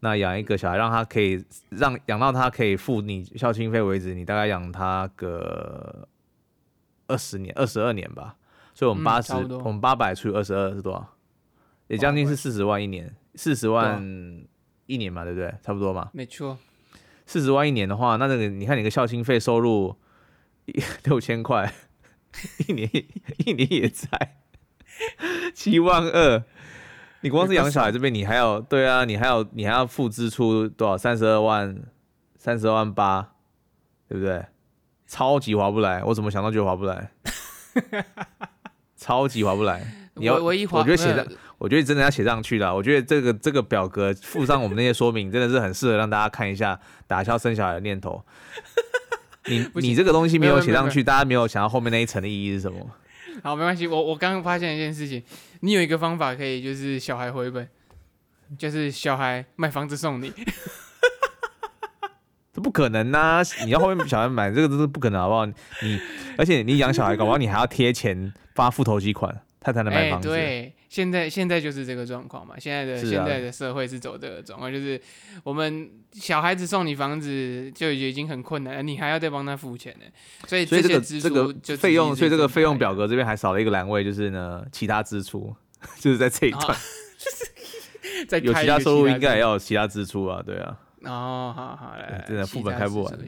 [0.00, 6.08] 那养一个小孩，让他可以让养到他可以付你孝心费为止，你大概养他个
[7.08, 8.36] 二十年、二十二年吧。
[8.72, 11.06] 所以，我们八十，我们八百除以二十二是多少？
[11.88, 14.02] 也将近是四十万一年，四十万
[14.86, 15.54] 一年嘛，对不对？
[15.62, 16.10] 差不多嘛。
[16.12, 16.58] 没错。
[17.24, 19.96] 四十万一年的话，那这个你看，你个孝心费收入
[21.04, 21.72] 六千块，
[22.66, 22.90] 一年
[23.38, 24.36] 一年也才
[25.54, 26.42] 七万二。
[27.22, 30.98] 你光是养小孩这边，你还要对啊，你还要你还要付支出多少？
[30.98, 31.80] 三十二万，
[32.36, 33.34] 三十二万八，
[34.08, 34.44] 对不对？
[35.06, 37.12] 超级划不来，我怎么想到就划不来？
[38.96, 39.86] 超级划不来。
[40.14, 41.24] 你要，我觉得写上，
[41.62, 42.74] 我觉得真的要写上去了。
[42.74, 48.20] 我觉得这个这个表格附上我们那些说明，真的是很适合让大家看一下打消生小孩的念头。
[49.46, 52.84] 你你这个东西没有写上去，大家没有想到后面那一层的意义是什么？
[53.44, 53.86] 好，没关系。
[53.86, 55.22] 我我刚刚发现一件事情，
[55.60, 57.68] 你有一个方法可以，就是小孩回本，
[58.58, 60.32] 就是小孩买房子送你。
[62.52, 63.40] 这不可能呐！
[63.64, 65.46] 你要后面小孩买这个都是不可能，好不好？
[65.46, 66.00] 你
[66.36, 69.42] 而且你养小孩，搞不好你还要贴钱发付头期款。
[69.64, 70.28] 他才能买房子。
[70.28, 72.54] 对，现在现在就是这个状况嘛。
[72.58, 75.00] 现在的现在的社会是走这个状况，就是
[75.42, 80.04] 我们小孩子送你房子就已经很困难了，你还要再帮他付钱呢。
[80.46, 85.56] 所以所以这个这个费用，所以这个费用表格这边还少了一个栏位，就是呢其他支出，
[85.98, 86.76] 就是在这一段，
[88.28, 90.78] 在有其他收入应该也要有其他支出啊，对啊。
[91.04, 93.18] 哦，好好来，真的副本开不完，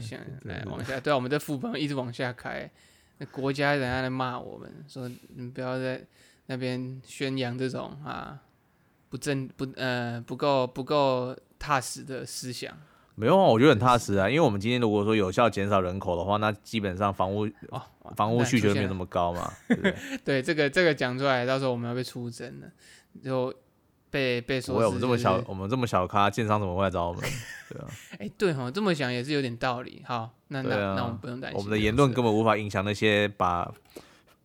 [0.43, 2.71] 来往下，对啊，我们的副本一直往下开，
[3.17, 5.99] 那国家人家来骂我们说你不要再。
[6.47, 8.39] 那边宣扬这种啊
[9.09, 12.77] 不正不呃不够不够踏实的思想，
[13.15, 17.81] 没有啊，我觉得很踏实啊，因为我们今天如果说有效减少人口的话，那基本上房屋哦
[18.17, 19.53] 房屋需求没有那么高嘛。
[19.69, 22.67] 对对, 对这个这个讲出来，到时候我们要被出征了，
[23.23, 23.55] 就
[24.11, 27.23] 被被说我们这么小，我们这么小咖，建商怎么会来找我们？
[27.71, 27.87] 对啊，
[28.19, 30.03] 哎、对哈，这么想也是有点道理。
[30.05, 33.73] 好，那那、那我们不用担心，我们的言论根本无法影响那些把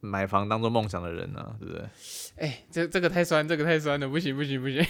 [0.02, 1.86] 买房当做梦想的人呢、对不对？
[2.38, 4.86] 哎、这这个太酸，这个太酸了，不行不行不行，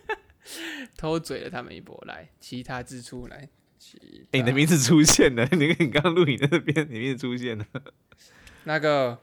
[0.96, 1.98] 偷嘴了他们一波。
[2.06, 3.98] 来，其他支出来，其
[4.32, 7.64] 哎、你的名字出现了， 你你刚刚录影那边，你名字出现了，
[8.64, 9.18] 那个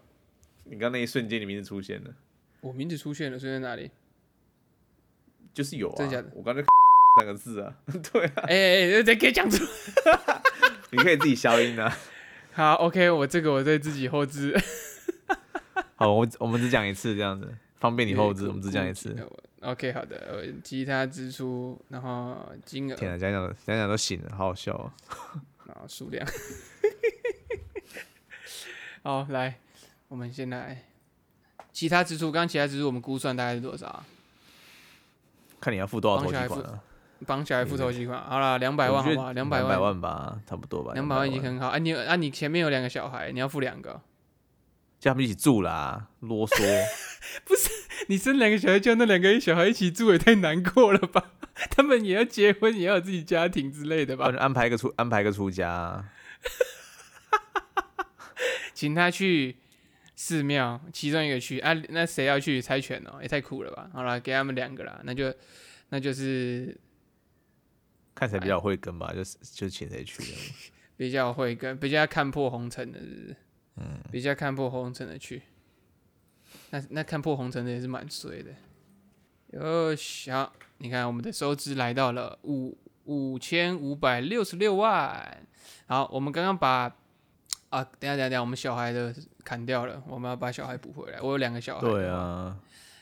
[0.63, 2.15] 你刚那一瞬间，你名字出现了，
[2.61, 3.91] 我名字出现了，出现在哪里？
[5.53, 6.61] 就是有啊，真的假的我刚才
[7.21, 7.77] 两个字啊，
[8.11, 9.63] 对啊，哎哎哎，这可以讲出。
[10.91, 11.95] 你可以自己消音啊。
[12.51, 14.57] 好，OK，我这个我在自己后置。
[15.97, 19.15] 好，我我们只讲一次这样子，方便你后置，我们只讲一次。。
[19.61, 24.91] OK，好的，呃，其他支出，然后金额，天啊，讲讲讲讲都醒了，好好笑哦。
[25.65, 26.27] 然后数量。
[29.01, 29.57] 好，来，
[30.07, 30.83] 我们先来
[31.71, 32.31] 其他支出。
[32.31, 34.05] 刚刚其他支出我们估算大概是多少啊？
[35.59, 36.83] 看你要付多少头期款啊？
[37.25, 39.31] 帮小孩付头期款，好了，两百万好不好？
[39.31, 40.93] 两百万，吧，差不多吧。
[40.93, 41.69] 两百万已经很好。
[41.69, 43.99] 啊，你啊，你前面有两个小孩，你要付两个。
[45.05, 46.55] 叫他们一起住啦，啰嗦。
[47.45, 47.69] 不是
[48.07, 51.33] 你生两个小孩，叫那两个小孩一起住，也太难过了吧？
[51.69, 56.09] 他们也要结婚，也要有自己家庭之类的吧安排一个出安排一个出家啊，
[58.73, 59.57] 请他去
[60.15, 63.19] 寺庙，其中一个去啊，那谁要去猜拳哦？
[63.21, 63.87] 也太酷了吧！
[63.93, 65.31] 好了，给他们两个啦，那就
[65.89, 66.75] 那就是
[68.15, 70.23] 看谁比较会跟吧，就是就请谁去。
[70.97, 73.35] 比较会跟比较看破红尘的，是？
[74.15, 75.41] 嗯，比较看破红尘的去。
[76.69, 78.51] 那那看破红尘的也是蛮衰的。
[79.47, 79.93] 哟，
[80.31, 85.45] 好，你看我们的收支来到了五五千五百六十六万。
[85.87, 86.95] 好，我们刚刚把
[87.69, 91.19] 啊，等下等下等下，我们小孩的砍掉了，我们要把小孩补回来。
[91.19, 91.81] 我有两个小孩。
[91.81, 92.07] 对。
[92.07, 92.57] 啊，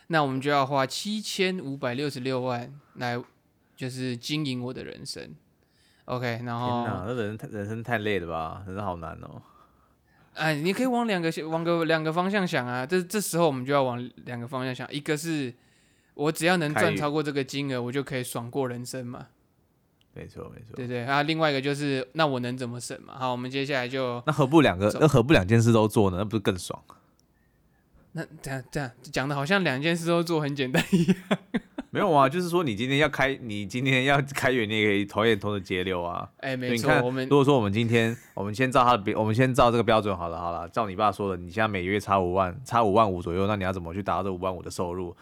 [0.07, 3.23] 那我们就要花七千五百六十六万来，
[3.75, 5.35] 就是经营我的人生。
[6.05, 9.39] OK，然后天哪，后，那人人生太累了吧，人生好难哦。
[10.33, 12.85] 哎，你可以往两个往个两个方向想啊。
[12.85, 15.53] 这这时候我们就要往两个方向想，一个是
[16.13, 19.27] 我只要能赚超过这个金额，我就可以爽过人生嘛，
[20.13, 20.75] 没错没错。
[20.75, 21.03] 对不对？
[21.05, 23.15] 啊，另外一个就是那我能怎么省嘛？
[23.17, 24.95] 好，我们接下来就那何不两个？
[24.99, 26.17] 那何不两件事都做呢？
[26.17, 26.81] 那不是更爽？
[28.13, 31.15] 那这样这样讲的好像两件事都做很简单一样。
[31.93, 36.27] 没有啊，就是说你今天要开，你今天要开源，你也可以投也投的节流啊。
[36.37, 45.15] 哎，没错，我们如果说我们今天，我们先照他的标，我们先照这个标准好了，好了，照你爸说的，你现在每月差五万，差五万五左右，那你要怎么去达到这五万五的收入？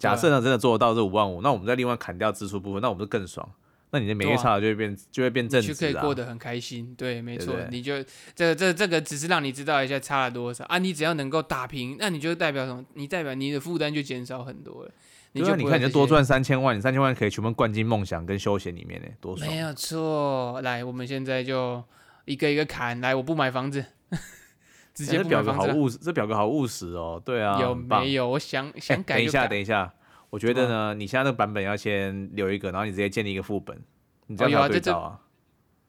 [0.00, 3.48] 假设呢，真的做得到这五万五，那我们再另外砍掉支出部分，那我们就更爽。
[3.92, 5.88] 那你的每月差额就会变，就会变正就可。
[5.88, 6.92] 以过得很开心。
[6.98, 8.02] 对，没错，你就
[8.34, 10.76] 这这这个只是让你知道一下差了多少啊。
[10.78, 12.84] 你只要能够打平，那你就代表什么？
[12.94, 14.90] 你代表你的负担就减少很多了。
[15.36, 15.64] 你对啊，你。
[15.64, 19.58] 看你就多赚三千万，你三千万可以全部灌进梦想跟休闲里面呢，多爽没！
[19.58, 21.82] 有错，来，我们现在就
[22.24, 23.00] 一个一个砍。
[23.00, 23.84] 来，我不买房子，
[24.94, 25.74] 直接表格不买房子了。
[25.74, 27.20] 好务实，这表格好务实哦。
[27.24, 28.28] 对啊，有没有？
[28.30, 29.46] 我想想改等一下。
[29.46, 29.92] 等一下，
[30.30, 33.78] 我觉得呢，你现在那个版本要先留一个，然后你直接建立一个副本，
[34.28, 35.20] 你这样才有哦有啊这对照啊。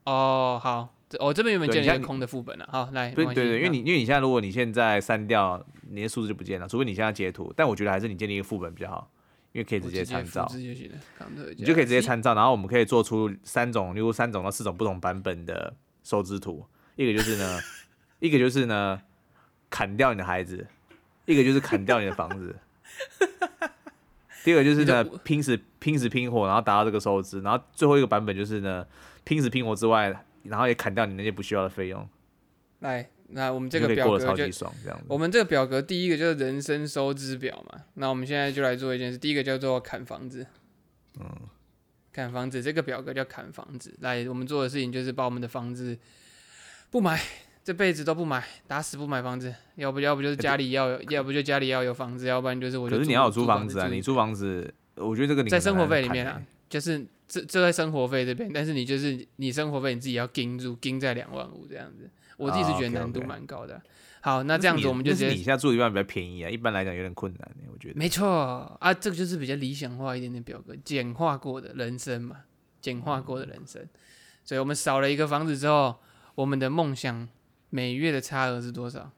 [0.04, 2.68] 哦，好，这我这边有没有建立一个空的副本啊？
[2.70, 7.52] 好，来，对对对，因为你因为你现在如果你现在删掉，你的数字就不见了，除非你现在截图。
[7.56, 9.10] 但我觉得还是你建立一个副本比较好，
[9.52, 10.46] 因为可以直接参照
[11.56, 12.20] 你就可以直接参。
[12.20, 16.64] 照，然后我们可以做出三种，例如三种到四种不同版本的收支图。
[16.96, 17.58] 一个就是呢，
[18.20, 19.00] 一个就是呢，
[19.70, 20.66] 砍掉你的孩子；
[21.26, 22.56] 一个就是砍掉你的房子。
[24.44, 27.40] 第二个就是呢，拼死拼死拼活，然后达到这个收支。
[27.40, 28.86] 然后最后一个版本就是呢，
[29.24, 32.08] 拼死拼活之外，然后也砍掉你那些不需要的费用，
[32.80, 34.44] 来，那我们这个表格就。
[35.06, 40.46] 我们这个表格第一个就是人生收支表嘛，那我们现在就来做一件事，第一个叫做砍房子。
[41.20, 41.26] 嗯，
[42.12, 43.94] 砍房子这个表格叫砍房子。
[44.00, 45.98] 来，我们做的事情就是把我们的房子
[46.90, 47.20] 不买，
[47.62, 49.54] 这辈子都不买，打死不买房子。
[49.76, 62.08] 要不要不就是家里要有，要不就家里要有房子，要不然就是我可是你要有租租房子啊，住你租房子，我觉得这个你在生活费里面啊就是这这在生活费这边，但是你就是你生活费你自己要盯住，盯在两万五这样子。
[62.38, 63.82] 我自己是觉得哦难度蛮高的啊。
[64.20, 67.94] 好，那这样子我们就直接但是你现在住的地方比较便宜啊，一般来讲有点困难欸我觉得。
[67.94, 68.26] 没错
[68.80, 72.36] 啊，这个就是比较理想化一点点表格，简化过的人生嘛，
[72.80, 73.86] 简化过的人生。
[74.44, 75.96] 所以我们少了一个房子之后，
[76.34, 77.28] 我们的梦想
[77.70, 79.12] 每月的差额是多少？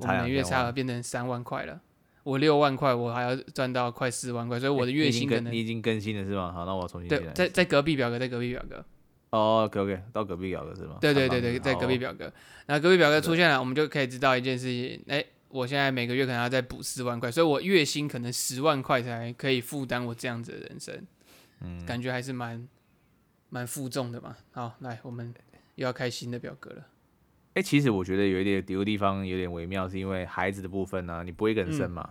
[0.00, 1.80] 我每月差额变成三万块了。
[2.22, 6.52] 我六万块，我还要赚到快四万块，所以我的月薪可能已经更新了是吗？
[6.52, 7.32] 好，那我重新进来。
[7.32, 8.82] 对在在隔壁表格，在隔壁表格，
[9.32, 10.98] 哦，OK OK，到隔壁表哥是吗？
[11.00, 12.30] 对对对对，在隔壁表格，
[12.66, 21.06] 然后隔壁表哥出现了，我们就可以知道一件事情，哎，我现在每个月可能要再补四万块，所以我月薪可能十万块才可以负担我这样子的人生，
[21.62, 22.68] 嗯，感觉还是蛮
[23.48, 24.36] 蛮负重的嘛。
[24.52, 25.32] 好，来，我们
[25.76, 26.86] 又要开新的表格了。
[27.54, 32.06] 哎，其实我觉得有一点有个地方有点微妙，是因为孩子的部分呢，你不会一个人生嘛，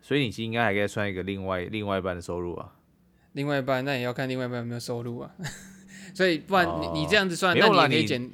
[0.00, 2.76] 所以你其实应该还可以算一个另外另外一半的收入啊。
[3.32, 5.34] 另外一半，那也要看另外一半有没有收入啊。
[6.14, 8.30] 所以不然你你这样子算，那你也可以简，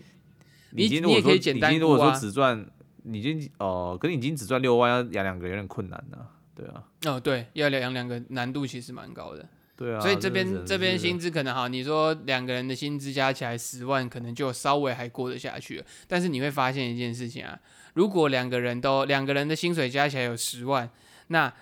[0.70, 2.66] 你你也可以简单如果说只赚，
[3.04, 6.18] 你已经哦，可是已经只赚六万，要养两个有点困难呢。
[6.54, 6.82] 对啊。
[7.06, 9.48] 哦，对，要养两个难度其实蛮高的。
[9.76, 10.00] 对啊。
[10.00, 15.84] 所以这边这边薪资可能哈，你说两个人的薪资加起来十万，可能就稍微还过得下去了。
[16.08, 17.58] 但是你会发现一件事情啊，
[17.94, 20.90] 如果两个人都两个人的薪水加起来有十万，
[21.28, 21.52] 那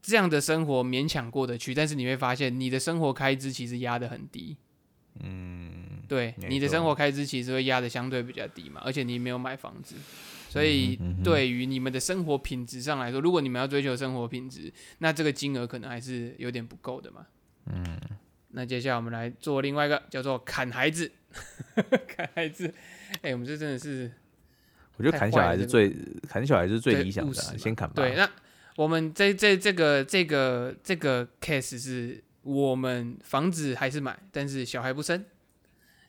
[0.00, 4.56] 这样的生活勉强过得去，但是你会发现你的生活开支其实压得很低。
[5.20, 9.94] 嗯，对，你的生活开支其实会压的相对比较低嘛，而且你没有买房子，
[10.48, 17.26] 所以对于你们的生活品质上来说，如果你们要追求生活品质，那这个金额可能还是有点不够的嘛。
[17.66, 17.84] 嗯，
[18.48, 21.12] 那接下来我们来做另外一个叫做砍孩子，
[22.08, 22.72] 砍孩子，
[23.20, 24.10] 哎，我们这真的是，
[24.96, 25.94] 我觉得砍小孩是最
[26.26, 27.94] 砍小孩是最理想的，先砍吧。
[27.96, 28.28] 对，那
[28.76, 32.24] 我们这这这个这个这个 case 是。
[32.42, 35.24] 我们房子还是买，但是小孩不生，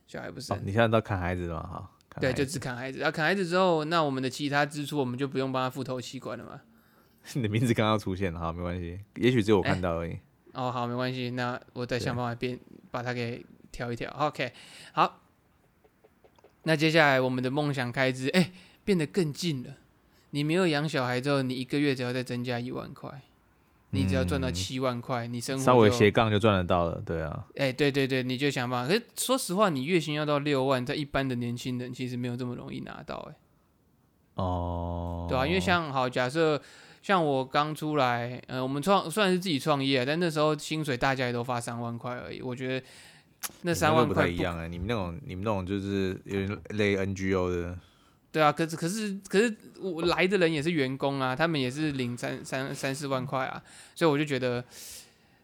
[0.07, 0.59] 小孩不生。
[0.63, 1.89] 你现在到看孩子了哈？
[2.19, 3.01] 对，就只看孩子。
[3.01, 6.61] 啊，看孩子之后，那我们的其他支出我们就不用帮他付头期款了嘛？
[7.33, 10.17] 你的名字刚刚出现了哈，没关系，也许只有我看到而已。
[10.53, 12.59] 哦，好，没关系，那我再想办法变
[12.91, 14.11] 把它给调一调。
[14.11, 14.51] OK，
[14.91, 15.21] 好。
[16.63, 18.51] 那接下来我们的梦想开支，哎，
[18.85, 19.75] 变得更近了。
[20.29, 23.21] 你没有养小孩之后，你一个月只要再增加一万块。
[23.93, 27.45] 你只要赚到七万块，你生活稍微斜杠就赚得到了，对啊。
[27.55, 28.91] 哎，对对对，你就想办法。
[28.91, 33.35] 可是说实话，你月薪要到六万，在一般的年轻人其实没有这么容易拿到，哎。
[34.35, 35.27] 哦。
[35.29, 36.59] 对啊，因为像好假设，
[37.03, 42.41] 像我刚出来，呃，我们创虽然是自己创业，但那时候薪水大家也都发三万块而已。
[42.41, 42.85] 我觉得
[43.61, 47.77] 那三万块不太一样哎，你们那种你们那种就是有点类 NGO 的。
[48.33, 53.61] 对啊，可是可是可是我来的人也是员工啊，他们也是领三三三四万块啊，
[53.93, 54.65] 所以我就觉得，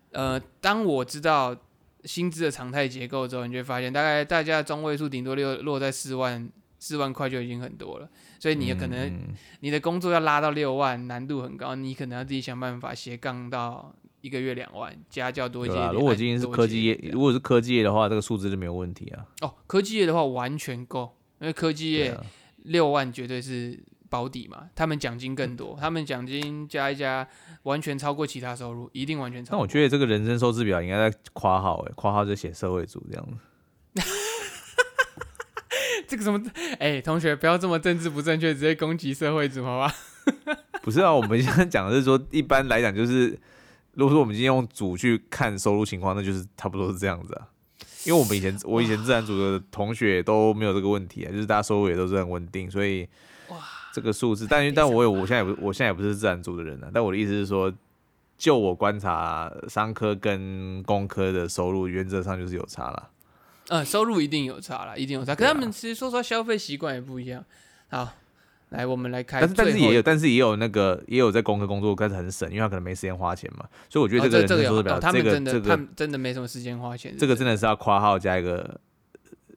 [0.10, 1.56] 呃，当我知道
[2.04, 6.50] 薪资的常态结构之后，你就会发现，大概大家中位数顶多六落在四万
[6.80, 9.22] 四万块就已经很多了，所以你可能
[9.60, 15.76] 你的工作要拉到六万，难度很高，你可能要自己想办法斜杠到一个月两万，家教多一些。
[15.94, 19.28] 如果今天是科技业，如果是科技业的话，这个数字就没有问题啊。
[19.42, 22.20] 哦，科技业的话完全够，因为科技业。
[22.64, 27.28] 六万绝对是保底嘛，他们奖金更多，他们奖金加一加，
[27.64, 29.56] 完全超过其他收入，一定完全超。
[29.56, 34.02] 那我觉得这个人生收支表应该在括号，哎，括号就写社会组这样子。
[36.08, 36.42] 这个什么？
[36.80, 39.94] 哎，同学不要这么政治不正确，直接攻击社会组，好吧？
[40.82, 43.40] 不是啊，我们现在讲的是说，一般来讲就是，
[43.94, 47.48] 如果说我们今天用组去看收入情况，那就是差不多是这样子啊。
[48.10, 53.08] 因为我们以前我以前自然组的同学都没有这个问题啊，就是大家收入也都是很稳定，所以
[53.50, 53.58] 哇，
[53.94, 57.72] 这个数字，但但我有我现在也不我现在也不是自然组的人了，但我的意思是说，
[58.36, 63.10] 就我观察，商科跟工科的收入原则上就是有差了。
[63.68, 67.46] 嗯，收入一定有差了，一定有差，可他们其实说实话消费习惯也不一样。
[67.90, 68.10] 好。
[68.70, 69.40] 来，我们来开。
[69.40, 73.68] 但是但是也有，但是也有那个也有在工科工作，但是很省，因为他可能没时间花钱嘛。
[73.90, 77.16] 所以我觉得这个这个这个这个真的没什么时间花钱。
[77.18, 78.80] 这个真的是要括号加一个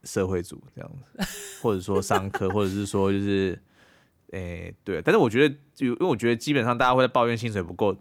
[0.05, 1.27] 社会组这样子，
[1.63, 3.61] 或者说商科， 或者是说就是，
[4.31, 5.03] 诶，对。
[5.03, 7.97] 但是我觉得，就因为我觉得基本上大家会在抱怨薪水不够，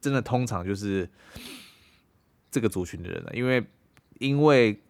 [0.00, 1.08] 真的通常就是
[2.50, 3.64] 这个族群的人了，因为
[4.18, 4.80] 因为。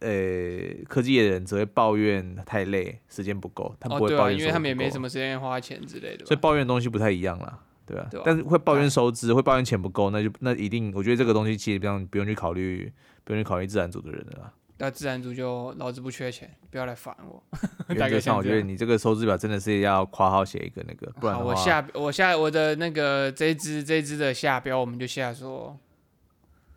[0.00, 8.08] 呃，科技业的人只会抱怨太累，时间不够，他不会抱怨因为他们也没什么时间花钱之类的，所以抱怨的东西不太一样啦，对吧？
[8.24, 12.92] 但是会抱怨收支，会抱怨钱不够，那就那一定，我觉得这个东西其实不用不用去考虑，
[13.24, 14.52] 不用去考虑自然组的人了。
[14.78, 17.40] 那自然组就老子不缺钱，不要来烦我。
[17.88, 25.78] 原则上，我觉得你这个收支表真的是要括号写一个那个，不然我下我下我的那个这支这支的下标，我们就下说，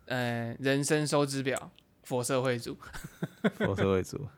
[0.04, 1.72] 呃，人生收支表。
[2.06, 2.78] 佛社会组，
[3.58, 4.28] 佛社会组，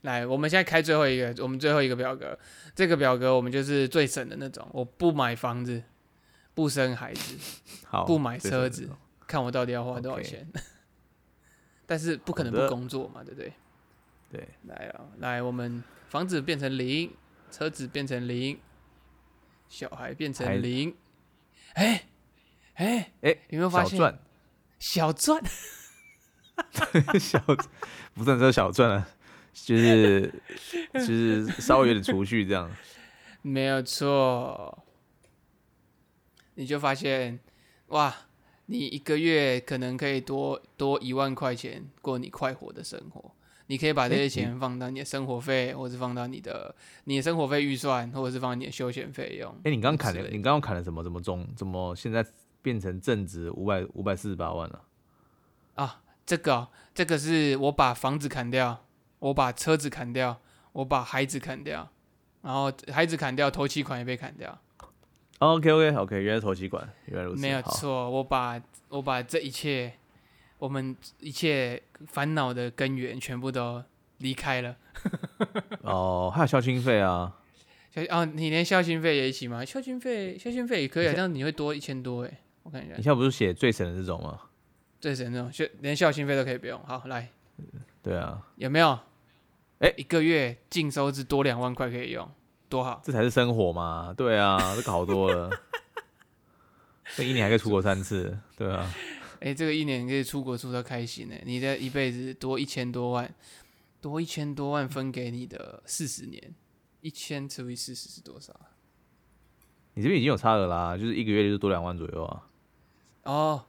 [0.00, 2.36] 来，我们现在开最后一个，我们最后一个表格，
[2.74, 5.80] 这个表格我们就是最省的那种，我不买房子，
[6.54, 7.38] 不生孩子，
[7.86, 8.90] 好，不买车子，
[9.28, 10.44] 看我到底要花多少钱，
[11.86, 13.52] 但是不可能不工作嘛，对不对？
[14.28, 17.14] 对，来啊，来，我们房子变成零，
[17.52, 18.58] 车子变成零，
[19.68, 20.96] 小孩变成零，
[21.74, 22.08] 哎，
[22.74, 23.96] 哎，哎，有没有发现？
[24.80, 25.44] 小赚？
[25.44, 25.52] 小
[28.14, 29.08] 不算说小赚了，
[29.52, 30.32] 就是
[30.94, 32.70] 就是稍微有点储蓄这样。
[33.42, 34.84] 没有错。
[36.54, 37.40] 你就发现，
[37.88, 38.14] 哇，
[38.66, 43.34] 你一个月可能可以多多一万块钱过你快活的生活。
[43.68, 49.50] 你可以把这些钱放到你的生活费，或者是放到你的你的生活费预算，或者是放你的休闲费用。
[49.64, 51.02] 哎，你刚刚砍了，你刚刚砍了什么？
[51.02, 51.48] 怎么中？
[51.56, 52.22] 怎么现在
[52.60, 54.84] 变成正值五百五百四十八万了？
[55.76, 56.02] 啊，
[56.32, 58.86] 这个这个是我把房子砍掉，
[59.18, 60.40] 我把车子砍掉，
[60.72, 61.86] 我把孩子砍掉，
[62.40, 64.58] 然后孩子砍掉，头期款也被砍掉。
[65.40, 67.42] OK OK OK，原来头期款，原来如此。
[67.42, 68.58] 没有错，我把
[68.88, 69.92] 我把这一切。
[70.56, 73.84] 我们一切烦恼的根源全部都
[74.18, 74.76] 离开了。
[75.82, 77.36] 哦，还有孝心费啊？
[77.94, 79.62] 孝哦，你连孝心费也一起吗？
[79.62, 82.40] 孝心费，孝心费也可以，这样你会多一千多哎。
[82.62, 84.40] 我看一下，你现在不是写最省的这种吗？
[85.02, 86.80] 最神那种，孝连孝心费都可以不用。
[86.84, 87.28] 好，来，
[88.00, 88.96] 对啊，有没有？
[89.80, 92.30] 哎，一个月净收支多两万块可以用，
[92.68, 93.02] 多好！
[93.04, 94.14] 这才是生活嘛。
[94.16, 95.50] 对啊，这个好多了。
[97.16, 98.88] 这一年还可以出国三次，对啊。
[99.40, 101.34] 哎，这个一年可以出国出的开心呢。
[101.44, 103.34] 你的一辈子多一千多万，
[104.00, 106.54] 多一千多万分给你的四十年，
[107.00, 108.54] 一千除以四十是多少？
[109.94, 112.48] 你这边已经有差额啦，就是一个月就是多两万左右啊。
[113.24, 113.64] 哦，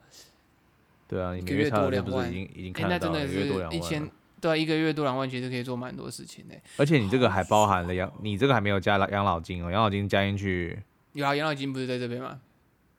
[1.08, 3.78] 对啊，你每个月多两万，已经已经看到一个月多两万。
[3.78, 4.10] 一千
[4.42, 6.56] 对啊，一个月多两万其实可以做蛮多事情的。
[6.78, 10.80] 而且你这个还包含了养，你这个还没有加养老金哦，养老金加进去。
[11.14, 12.40] 有啊，养老金不是在这边吗？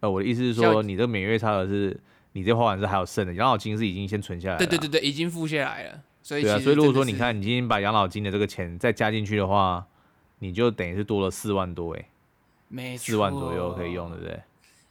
[0.01, 1.99] 呃，我的意思是说，你这个每月差额是。
[2.37, 4.59] 你这花完是还有剩的，养老金是已经先存下来了。
[4.59, 6.03] 对对对对，已经付下来了。
[6.21, 9.87] 所以对啊，所以如果说你看，你今天把养老金的这个钱再加进去的话，
[10.41, 12.09] 你就等于是多了四万多哎，
[12.67, 14.41] 没四万左右可以用，对不对？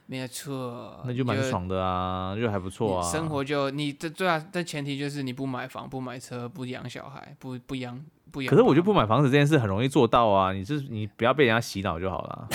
[0.06, 3.02] 没有错，那就蛮爽的啊，就还不错啊。
[3.10, 7.98] 生活就你这最啊，但前提就是你不买房、不买车、不养小孩、不不养
[8.30, 8.50] 不养。
[8.50, 12.48] 可是我觉得不买房子这件事很容易做到啊，你是你不要被人家洗脑就好了。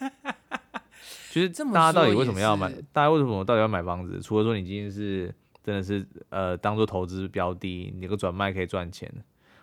[1.30, 2.70] 其实大家到底为什么要买？
[2.92, 4.20] 大家为什么到底要买房子？
[4.20, 9.10] 除了说你今天是真的是呃当做投资标的，你个转卖可以赚钱，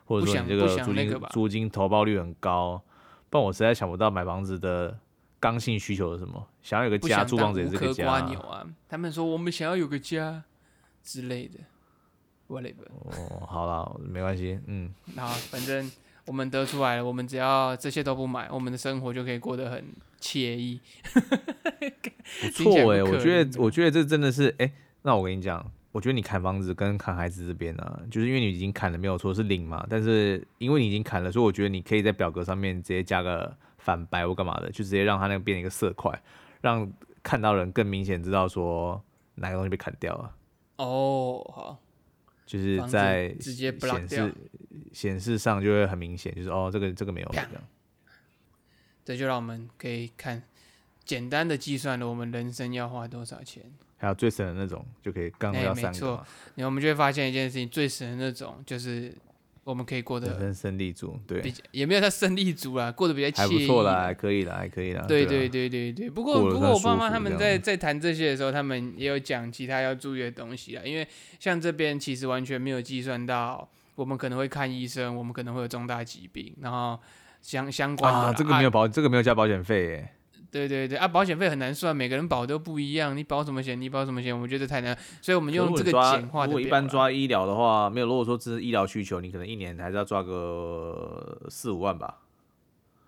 [0.05, 2.81] 或者说你这个租金租金投报率很高，
[3.29, 4.97] 不然我实在想不到买房子的
[5.43, 6.47] 刚性需求是什么。
[6.61, 8.09] 想要有个家，租房子也是个家。
[8.09, 8.65] 啊！
[8.87, 10.41] 他们说我们想要有个家
[11.03, 11.59] 之类的
[12.47, 12.87] ，whatever。
[13.03, 14.93] 哦，好了，没关系，嗯。
[15.17, 15.91] 好，反正
[16.25, 19.83] 我们得出来了，我们只要这些都不买，我们的生活就可以过得很。
[20.23, 20.79] 惬意，
[22.39, 24.71] 不错哎，我觉得，我觉得这真的是哎，
[25.01, 33.53] 那我跟你讲，我觉得你砍房子跟砍孩子这边呢，就是因为你已经砍了没有错是零嘛，但是因为你已经砍了，所以我觉得你可以在表格上面直接加个
[33.83, 36.17] 反白或干嘛的，就直接让它那个变成一个色块，
[36.61, 36.89] 让
[37.21, 39.03] 看到人更明显知道说
[39.35, 40.35] 哪个东西被砍掉了。
[40.77, 41.79] 哦，好，
[42.45, 44.33] 就是在直接显示
[44.93, 47.49] 显示上就会很明显，就是哦，这个这个没有这样。
[49.05, 50.41] 这就让我们可以看
[51.03, 53.61] 简单的计算了，我们人生要花多少钱？
[53.97, 55.89] 还有最省的那种，就可以刚好要三个。
[55.89, 56.25] 没错，
[56.55, 59.13] 然后我们就会发现一件事情，最省的那种就是
[59.63, 61.41] 我们可以过得人生胜利组，对，
[61.71, 63.41] 也没有他胜利组啦，过得比较。
[63.41, 65.05] 还不错啦，还可以啦，还可以啦。
[65.07, 71.07] 对对对对对，不过不过我爸妈他们在在谈这些的时候，他们也有讲其他要注意的东西啊，因为
[71.39, 76.99] 像这边其实完全没有计算到我们可能会看医生，我们可能会有重大疾病，然后。
[77.43, 80.09] 相相关的啊，这个没有保，这个没有加保险费耶。
[80.53, 92.19] 对对对啊保险费很难算每个人保都不一样你保什么险你保什么险我觉得太难所以我们用这个简化如果一般抓医疗的话没有如果说只是医疗需求你可能一年还是要抓个四五万吧。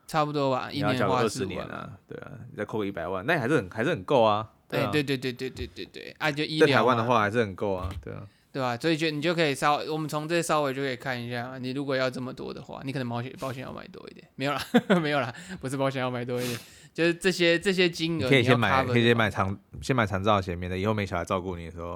[0.07, 8.27] 差不多吧一年或四年啊对啊你再扣个一百万那还是很还是很够啊对对对对对对对对啊就医疗在百湾的话还是很够啊对啊。
[8.55, 14.61] 对吧所以就你就可以稍我们从这稍微就可以看一下你如果要这么多的话你可能保险保险要买多一点没有啦
[15.03, 16.57] 没有啦不是保险要买多一点
[16.95, 18.29] 就是这些这些金额。
[18.29, 21.95] 可以先买，可以先买长，先买长照险，免得以后没小孩照顾你的时候，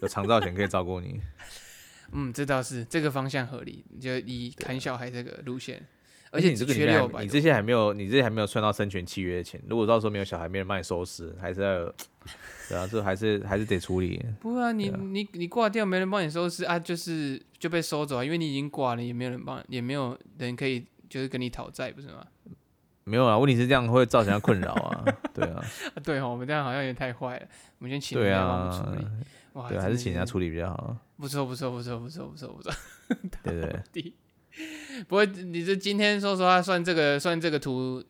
[0.00, 1.20] 有长照险可以照顾你。
[2.12, 5.86] 嗯，这倒是这个方向合理，就以砍小孩这个路线。
[6.30, 9.60] 而且你这个缺六你这些还没有，你这些还没有算到生权契约的钱。
[9.68, 11.94] 如果到时候没有小孩，没人帮你收拾，还是要。
[12.66, 14.20] 对啊，这还是还是得处理。
[14.40, 22.26] 不啊，你你你挂掉，没人帮你收拾啊，就是就被收走啊，因为你已经挂了，也没有人帮，也没有人可以就是跟你讨债，不是吗？
[23.04, 25.04] 没有啊，问题是这样会造成困扰啊。
[25.32, 25.64] 对啊，
[26.02, 27.46] 对哦，我们这样好像有点太坏了。
[27.78, 29.06] 我们先请人家帮处理。
[29.52, 30.96] 哇，对，还是请人家处理比较好。
[31.16, 32.72] 不错，不错，不错，不错，不错，不错。
[33.44, 34.12] 对对。
[35.08, 38.02] 不过你这今天说实话算这个算这个图，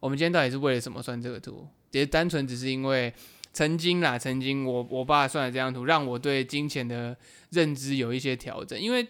[0.00, 1.68] 我们今天到底是为了什么算这个图？
[1.90, 3.12] 也单纯只是因为。
[3.54, 7.14] 曾经啦，曾经我我爸算的这张图，让我对金钱的
[7.50, 8.80] 认知有一些调整。
[8.80, 9.06] 因为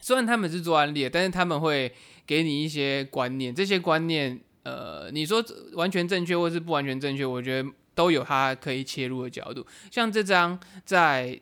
[0.00, 1.94] 虽然他们是做案例，但是他们会
[2.26, 9.66] 给你一些观念，这些观念，呃，你说完全正确或是不完全正确，我觉得都有它可以切入的角度。
[9.90, 11.40] 像这张在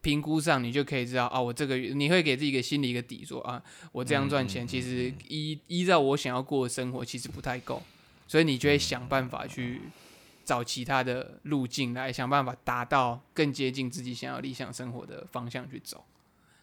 [0.00, 3.60] 评估上，你就可以知道啊，我这个月你会给自己一个心理一个底，说啊，
[3.90, 7.82] 我这样赚钱，其实依依照我想要过的生活，其实不太够，
[8.28, 9.80] 所以你就会想办法去
[10.44, 16.04] 找其他的路径来想办法达到更接近自己想要理想生活的方向去走。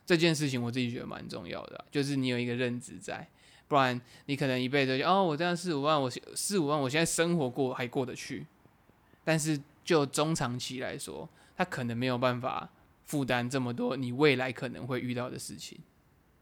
[0.06, 3.28] 这件事情我自己觉得蛮重要的，就是你有一个认知在，
[3.68, 8.46] 不然你可能一辈子就哦，我这样四五万，我四五万，我现在生活过还过得去，
[9.24, 12.70] 但是就中长期来说，他可能没有办法
[13.06, 15.78] 负担这么多你未来可能会遇到的事情。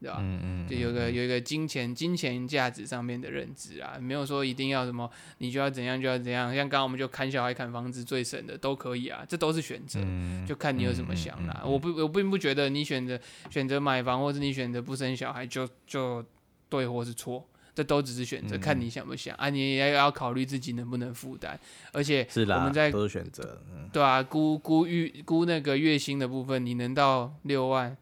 [0.00, 0.18] 对吧？
[0.20, 6.54] 嗯嗯，就有个有一个金钱金钱价值上面的认知啊，没有说一定要什么，你就要怎样就要怎样。
[6.54, 9.98] 像刚刚我们就砍小孩砍房子最省的都可以啊，这都是选择，
[10.46, 11.62] 就看你有什么想啦。
[11.64, 13.18] 我不我并不觉得你选择
[13.48, 16.22] 选择买房或者你选择不生小孩就就
[16.68, 19.48] 对或是错，这都只是选择，看你想不想啊。
[19.50, 21.58] 你也要考虑自己能不能负担，
[21.92, 23.60] 而且是我们在都是选择，
[23.92, 27.96] 对啊，估估预估那个月薪的部分，你能到六万。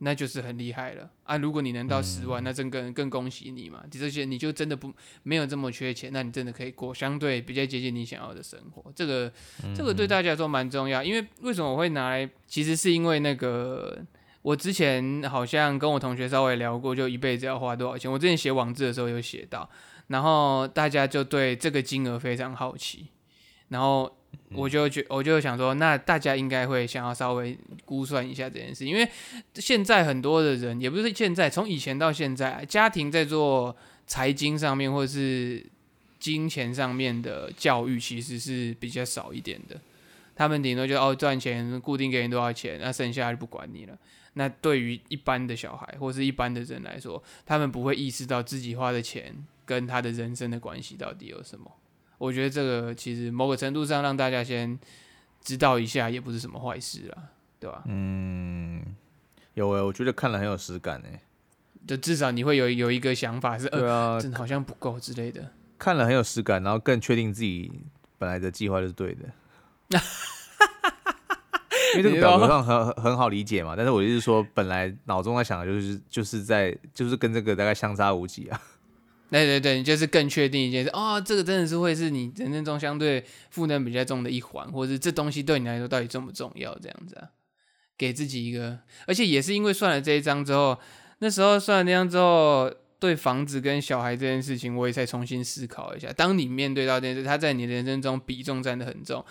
[0.00, 1.36] 那就是很厉害了啊！
[1.38, 3.82] 如果你能到十万，那真更更恭喜你嘛！
[3.90, 4.94] 这些你就真的不
[5.24, 8.92] 没有这么缺钱，那你真的可以过相对比较接近你想要的生活。
[8.94, 9.32] 这个
[9.74, 12.30] 这个对大家来说蛮重要，因为为什么我会拿来？
[12.46, 13.98] 其实是因为那个
[14.42, 18.10] 我之前好像跟我同学稍微聊过，就一辈子要花多少钱。
[18.10, 19.68] 我之前写网志的时候有写到，
[20.08, 23.08] 然后大家就对这个金额非常好奇，
[23.68, 24.14] 然后。
[24.52, 29.08] 我就觉，我就想说，那大家应该会想要稍微估算一下这件事，因为
[29.54, 33.74] 现在很多的人，也不是现在，从以前到现在，家庭在做
[34.06, 35.64] 财经上面或者是
[36.18, 39.80] 金钱上面的教育，其实是比较少一点的。
[40.36, 43.98] 他们顶多就哦赚钱，固定给你多少钱，那剩下就不管你了。
[44.38, 51.70] 那对于一般的小孩或是一般的人来说，他们不会意识到自己花的钱跟他的人生的关系到底有什么。
[52.18, 54.78] 我觉得这个其实某个程度上让大家先
[55.42, 57.82] 知道一下，也不是什么坏事啊，对吧？
[57.86, 58.80] 嗯，
[59.54, 61.20] 有诶，我觉得看了很有实感诶，
[61.84, 65.50] 就至少你会有有一个想法是，对啊，真的好像不够之类的。
[65.78, 67.72] 看了很有实感，然后更确定自己
[68.18, 69.28] 本来的计划是对的。
[71.96, 78.60] 因为这个表格上很很好理解嘛，但是我就是说，本来脑中在想的就是就是在就是跟这个大概相差无几啊。
[79.30, 86.76] 对对对，你就是更确定一件事哦，这个真的是会是你人生中相对负担比较重的一环，或者是这东西对你来说到底重不重要？
[86.78, 87.28] 这样子啊，
[87.96, 90.78] 给自己一个，而且也是因为算了这一张之后，
[91.18, 92.72] 那时候算了那张之后。
[93.00, 96.12] 对房子跟小孩这件事情，我也再重新思考一下。
[96.12, 99.24] 当你面对到这件事，它在你人生中比重占的很重，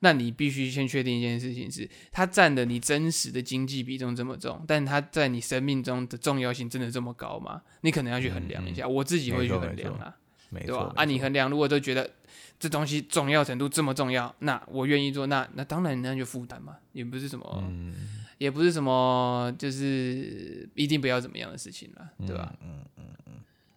[0.00, 7.62] 那你必须先确定一件事情是，它占的你真实的经济比重这么重，但它在你生命中的重要性真的这么高吗？
[7.80, 8.86] 你可能要去衡量一下。
[8.86, 10.14] 我自己会去衡量啊，
[10.52, 10.92] 对吧？
[10.94, 12.10] 啊，你衡量，如果都觉得
[12.58, 17.64] 这东西重要程度这么重要，那我愿意做，那那当然那就负担嘛，也不是什么，
[18.44, 22.52] 也不是什么，就是一定不要怎么样的事情了，对吧？
[22.60, 23.32] 嗯嗯嗯。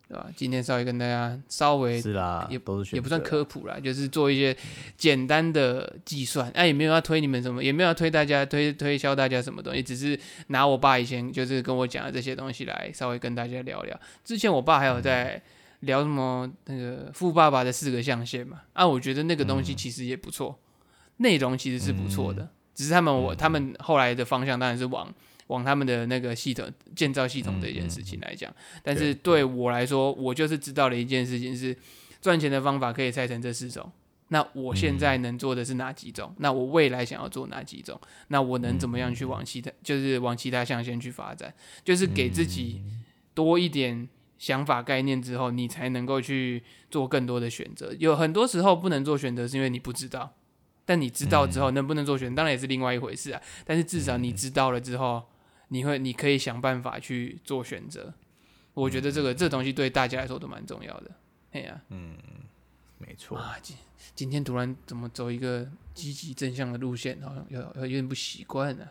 [0.10, 0.28] 对吧？
[0.38, 4.56] 今天稍微跟大家稍微是啦，也都是也不算科普啦，就是做一些
[4.96, 6.50] 简单的计算。
[6.52, 14.00] 哎，也没有要推你们什么，也没有要推大家推推销大家什么东西，只是拿我爸以前就是跟我讲的这些东西来稍微跟大家聊聊。
[14.24, 15.42] 之前我爸还有在
[15.82, 18.62] 聊什么那个富爸爸的四个象限嘛？
[18.74, 20.58] 啊，我觉得那个东西其实也不错，
[21.18, 25.14] 内容其实是不错的，只是他们我他们后来的方向当然是往。
[25.48, 28.54] 往他们的那个系统建造系统这件事情来讲，
[28.84, 31.74] 但是对我来说，我就是知道了一件事情是
[32.20, 33.90] 赚钱的方法可以拆成这四种。
[34.28, 36.36] 那我现在能做的是哪几种？
[36.40, 37.98] 那我未来想要做哪几种？
[38.28, 41.54] 那我能怎么样去往其他，就是往其他象限去发展？
[41.86, 42.82] 就是给自己
[43.34, 46.62] 多一点想法概念之后，你才能够去
[46.92, 47.96] 做更多的选择。
[48.00, 50.34] 有很多时候不能做选择，是因为你不知道。
[50.88, 53.40] 但你知道之后能不能做选，当然也是另外一回事啊。
[53.64, 55.24] 但是至少你知道了之后。
[55.70, 58.14] 你会，你可以想办法去做选择。
[58.74, 61.12] 我觉得这个这东西对大家来说都蛮重要的。
[61.52, 62.16] 哎呀，嗯，
[63.00, 63.38] 没错。
[63.38, 63.76] 啊，今
[64.16, 68.88] 今天突然怎么走一个积极正向的路线，好像有有点不习惯呢。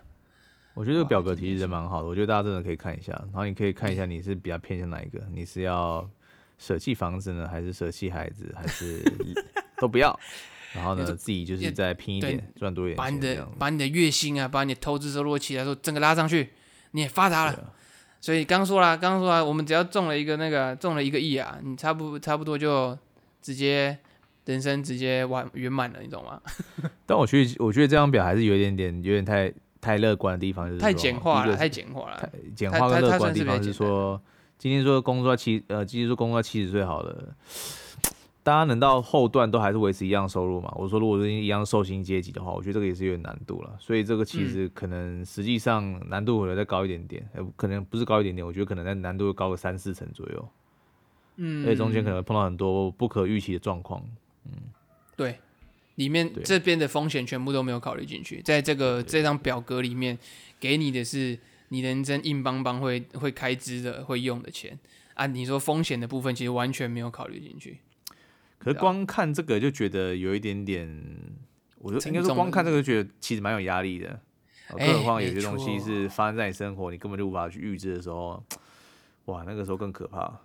[0.74, 3.10] 我觉得这个表格其实蛮好的，我觉得大家真的可以看一下。
[3.32, 6.06] 然后你可以看一下你是比较偏向哪一个，你是要
[6.58, 9.02] 舍弃房子呢，还是舍弃孩子，还是
[9.80, 10.14] 都不要？
[10.72, 16.50] 然后呢，自己就是再拼一点，赚多一点，把你的把你的月薪啊，把你的投资收入起来，说整个拉上去。
[16.92, 17.72] 你也发达了，
[18.22, 22.96] 所以刚说了，刚说了，我们只要中了一个那个中了一个亿啊，你差不差不多就
[23.42, 23.98] 直接
[24.46, 26.40] 人生直接完圆满了，你懂吗？
[27.04, 32.16] 但我觉得我觉得这张表还是有一点点有点太太乐观的地方就是太简化了，太简简化了。
[32.16, 34.18] 太简化跟乐观的地方是说，
[34.56, 37.36] 今天说工作到七呃，今天说工作到七十岁好了。
[38.46, 40.72] 大家能到后段都还是维持一样收入嘛？
[40.76, 43.76] 我说如果是一样受薪阶级的话，我觉得这个也是有点难度了。
[43.80, 50.48] 所以这个其实可能实际上难度可能再高一点点，呃，可能不是高一点点，我觉得可能在难度会高个三四成左右。
[51.38, 54.00] 嗯，而且中间可能碰到很多不可预期的状况。
[54.44, 54.52] 嗯，
[55.16, 55.40] 对，
[55.96, 60.16] 里面这边的风险全部都没有考虑进去，在这个这张表格里面
[60.60, 61.36] 给你的是
[61.70, 64.78] 你人生硬邦邦会会开支的会用的钱
[65.14, 65.26] 啊。
[65.26, 67.78] 你说风险的部分其实完全没有考虑进去。
[68.58, 70.88] 可是光看这个就觉得有一点点，
[71.78, 74.20] 我就应该说光看这个就觉得其实蛮有压力的，
[74.70, 78.42] 更何况有些东西是发生在你生活，你根本就无法去预知的时候，
[79.26, 80.40] 哇，那个时候更可怕。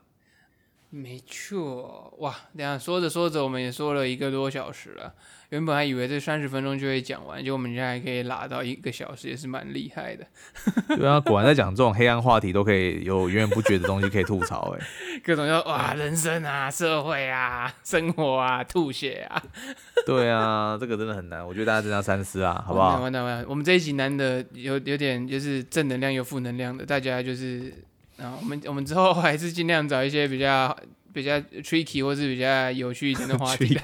[0.94, 5.14] 没错，哇，等下说着说着，我们也说了一个多小时了。
[5.48, 10.26] 原本还以为这三十分钟就会讲完，就我们现在还可以拉到一个小时，也是蛮厉害的。
[10.96, 14.86] 对啊，果然在讲这种黑暗话题，都可以有源源不绝的东西可以吐槽哎。
[15.24, 19.42] 各种要哇，人生啊，社会啊，生活啊，吐血啊。
[20.06, 23.00] 对啊，这个真的很难，我觉得大家真的要三思啊，好不好？
[23.02, 27.74] 完蛋完蛋，我们这一集难得有有点就是正能量又负能量的，大家就是
[28.22, 30.78] 啊，我们我们之后 还是尽量找一些比较。
[31.13, 33.78] 比较 tricky 或是比较有趣 一点的话题，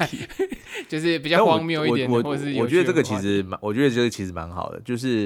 [0.87, 5.23] 就是比较荒谬一点，或是我觉得这个其实蛮，我觉得这个其实蛮好的，就是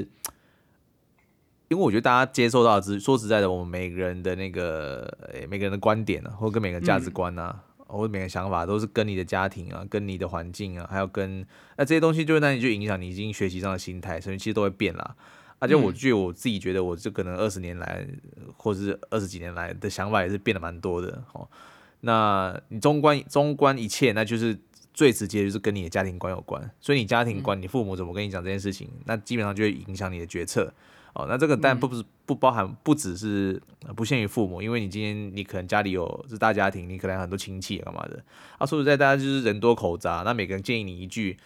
[1.68, 5.16] 因为我觉得大家接受到资，说实在的，我们每个人的那个
[5.48, 7.56] 每个人的观点啊，或跟每个价值观啊，
[7.86, 11.46] 或者每个想法，都是跟你的家庭啊，跟你的环境啊，还有跟
[11.78, 15.16] 那这些东西，就会那你就影响你已经学习上的心态，所以其实都会变啦。
[15.62, 18.04] 而且我就我自己觉得，我这可能二十年来，
[18.58, 21.48] 或者是二十几年来的想法也是变得蛮多的哦。
[22.00, 24.58] 那你中观中观一切，那就是
[24.92, 26.68] 最直接就是跟你的家庭观有关。
[26.80, 30.74] 所以你家庭观，你父母怎么跟你讲这件事情，那基本上就会影响你的决策。
[31.14, 33.62] 哦，那这个但不不是不包含，不只是
[33.96, 38.20] 不限于父母，因为你今天你可能家里有是大家庭，你可能很多亲戚干嘛的。
[38.58, 41.38] 啊，说实在，大家就是人多口杂，那每个人建议你一句。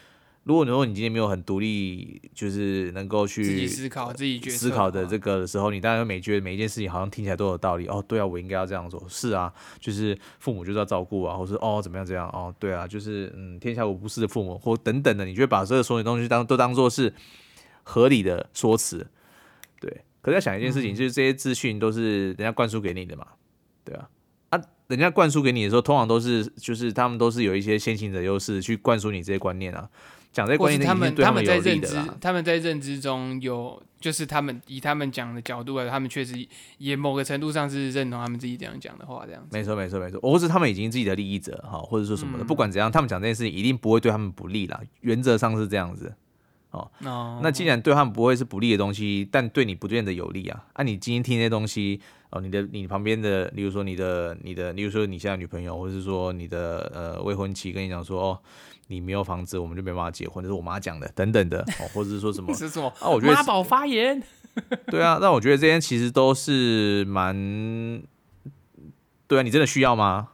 [0.45, 7.87] 如果你说你今天没有很独立，就是能够去自己思考、自己思考的这个的时候，你当然每觉得每一件事情好像听起来都有道理。
[7.87, 9.03] 哦，对啊，我应该要这样做。
[9.09, 17.11] 是啊，就是父母就是要照顾啊，或是哦怎么样这样哦，对啊，就是嗯天下无不是的父母或等等的，你就会把这个所有东西当都当做是
[17.81, 19.07] 合理的说辞。
[19.79, 23.25] 对，可是要想一件事情，就是这些资讯都是人家灌输给你的嘛，
[23.83, 24.07] 对啊，
[24.49, 29.89] 啊，人家灌输给你的时候，通常都是就是他们都是有一些先行者优势去灌输你这些观念啊。
[30.35, 36.45] 讲这关系他们他们在认知他们在认知中有，就是他们以他们讲的角度来，他们确实
[36.77, 39.57] 也某个程度上是认同他们自己这样讲的话，这样子。
[39.57, 46.13] 没错没错没错，或是他们已经自己的利益者哈，或者说什么的，不管怎样，他们讲这件事情一定不会对他们不利啦，原则上是这样子。
[46.71, 46.91] 哦，
[47.41, 50.65] 那既然对他们不会是不利的东西，但对你不见得有利啊。
[50.73, 58.39] 啊，你今天听这些东西，哦，你的你旁边的，例如说你的你的，例如说你现在女朋友，或者是说你的呃未婚妻跟你讲说哦。
[58.87, 62.53] 你没有房子，我们就没办法结婚，这是我妈讲的，等等的， 哦，或者是说什么？
[62.53, 62.87] 是什么？
[62.99, 64.21] 啊，我觉得妈宝发言。
[64.87, 67.35] 对啊，那我觉得这些其实都是蛮，
[69.27, 70.29] 对啊，你真的需要吗？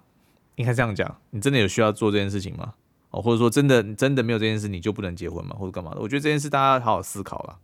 [0.55, 2.73] 应该这样讲，你真的有需要做这件事情吗？
[3.09, 5.55] 哦，或者说真的真的没有这件事，你就不能结婚吗？
[5.57, 5.99] 或者干嘛的？
[5.99, 7.57] 我觉得这件事大家好好思考了。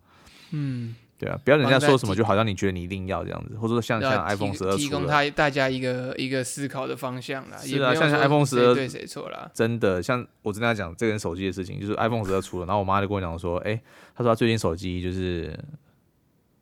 [0.51, 0.95] 嗯。
[1.19, 7.57] 对啊，不要人家说什么，就好像你觉得你一定要这样子，或者说像像 iPhone 十二提供他大家一个一个思考的方向啦。
[7.57, 9.49] 是啊，像像 iPhone 十二对谁错了？
[9.53, 13.81] 真的，像我跟他讲这个手机的事情，就是 iPhone 十二出了，然后我妈就跟我讲说，哎，
[14.15, 15.57] 她说她最近手机就是，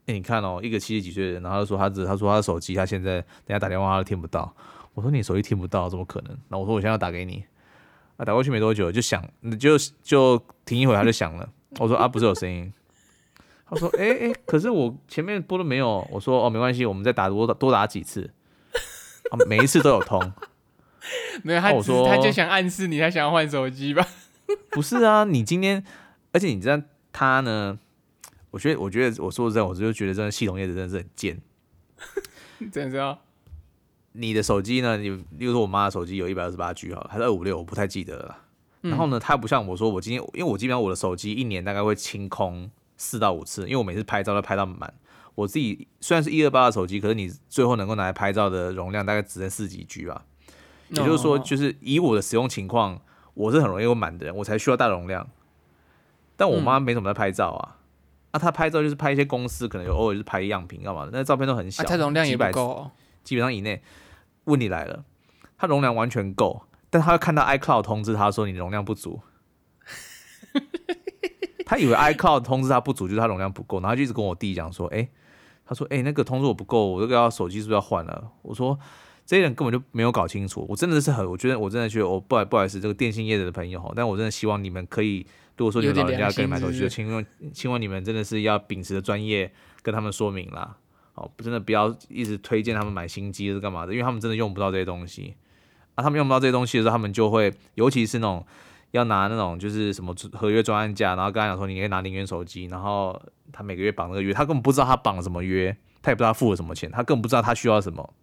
[0.05, 4.55] 哎，你看哦，一个七十几岁的人，然后他说她只她说她的手机她现在等下打电话她都听不到。
[4.93, 6.37] 我说你手机听不到怎么可能？
[6.47, 7.43] 那我说我现在要打给你，
[8.15, 9.21] 啊，打过去没多久就响，
[9.59, 11.49] 就就停一会他就响了。
[11.79, 12.71] 我说啊，不是有声音。
[13.67, 18.31] 他说：“哎哎，可是我前面播了没有。”我说：“哦，没关系，我们再打多多打几次，
[19.47, 20.19] 每一次都有通。
[21.43, 24.07] ”没有，他我说他就想暗示你，他想要换手机吧？
[24.71, 25.83] 不是啊，你今天，
[26.31, 26.79] 而且你知道
[27.11, 27.79] 他呢？
[28.51, 31.41] 我觉得，我觉得我说实在，我就觉得这个系统业的真的是很贱。
[32.71, 33.17] 怎样？
[34.13, 34.97] 你的手机呢？
[34.97, 37.57] 你例如说我妈的手机有一百二十八 G 哈，还是二五六？
[37.57, 38.37] 我不太记得了。
[38.81, 42.69] 然后呢，它不像我说，我今天因为我基本上我的手机一年大概会清空。
[42.97, 44.93] 四到五次，因为我每次拍照都拍到满。
[45.35, 50.23] 我自己虽然是一二八的手机，可是你最后能够拿来拍照的容量大概只剩四几 G 吧。
[50.89, 53.01] 也就是说，就是以我的使用情况，
[53.33, 55.27] 我是很容易会满的人，我才需要大容量。
[56.37, 57.77] 但我妈没怎么在拍照啊，
[58.31, 62.91] 那她拍照就是拍一些公司，可能有偶尔就是拍样品干嘛的，那照片都很小，她容量也不够，
[63.23, 63.81] 基本上以内。
[64.45, 65.03] 问题来了，
[65.57, 69.21] 她容量完全够，但她会看到 iCloud 通知她说你容量不足。
[71.65, 75.07] 他以为 iCloud 通知他不足，就是他容量不够，然后就一直跟我弟讲说，哎，
[75.65, 78.31] 他说，哎，那个通知我不够，我这个要手机是不是要换了？
[78.43, 78.77] 我说，
[79.25, 85.25] 这些人根本就没有搞清楚，我真的是很，我觉得我真的觉得，我不不好意思，这个电信业的朋友哈，但我真的希望你们可以，
[85.57, 89.51] 如果说你们老人家可以买手机，请问，请问你们真的是要秉持的专业
[89.81, 90.77] 跟他们说明啦，
[91.15, 95.35] 哦，真的不要一直推荐他们买新机是干嘛的，因为他们真的用不到这些东西。
[95.95, 98.45] 啊，他们用不到这些东西的时候，他们就会，尤其是那种
[98.95, 103.19] 要拿那种就是什么合约专案价，然后跟他讲说你可以拿零元手机，然后
[103.51, 108.13] 他每个月绑那个约，他根本不知道他绑了什么约，他也不知道他付了什么钱，他更不知道他需要什么。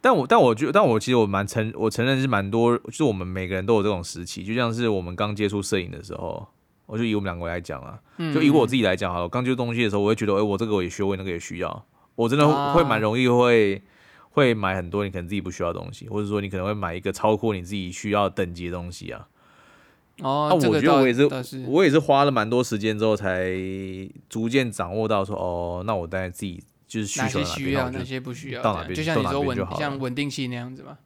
[0.00, 6.46] 但我但我觉得，但我其实我蛮承我承认是蛮多，就是我们每个人都有这种时期，就像是我们刚接触摄影的时候，
[6.86, 7.98] 我就以我们两个来讲啊，
[8.34, 13.82] 就以我自己来讲哈，我刚接触东西的时候，我会觉得，哎，我这个我也学会，那个也需要，我真的会蛮容易会。
[14.36, 19.26] 会买很多你可能自己不需要的东西，或者说你可能会买一个超过你自己需要等级的东西啊。
[20.22, 21.28] 哦，那我觉得我也是，
[21.66, 23.52] 我也是花了蛮多时间之后才
[24.28, 30.96] 逐渐掌握到说，哦，那我大概自己就是需求需要，哪些不需要，到哪边就像你说稳，像稳定器那样子嘛。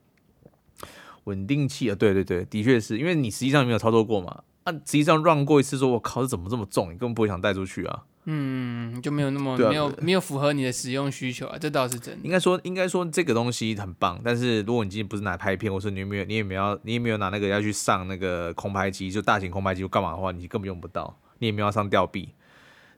[1.24, 6.86] 稳定器啊，对对对，的确是因为你实际上没有操作过嘛，啊，实际上 run 过一次，说我靠，这怎么这么重？
[6.86, 8.04] 你根本不会想带出去啊。
[8.24, 12.24] 嗯，就没有那么没有没有符合你的使用需求啊，这倒是真的。
[12.24, 21.18] 应该说应该说这个东西很棒，但是如果你今天不是拿拍片，或是你没有你也没有你也没有拿那个要去上那个空拍机，就大型空拍机干嘛的话，你根本用不到。
[21.38, 22.34] 你也没有要上吊臂。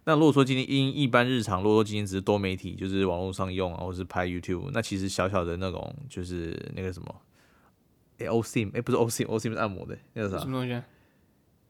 [0.05, 7.15] 那如果说今天因一般日常，如果说今天只是多媒体，就是网络上用啊，或是拍 YouTube，那其实小小的那种就是那个什么，
[8.19, 10.39] 哎，OSIM，哎，不是 OSIM，OSIM 是按摩的，那个啥？
[10.39, 10.83] 什么东西？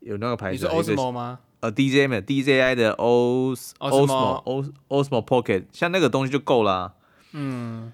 [0.01, 0.67] 有那个牌子？
[0.67, 1.41] 是 Osmo 吗？
[1.63, 6.95] 呃，DJI 的 DJI 的 Os Osmo Osmo Pocket，像那个东西就够了。
[7.31, 7.93] 嗯，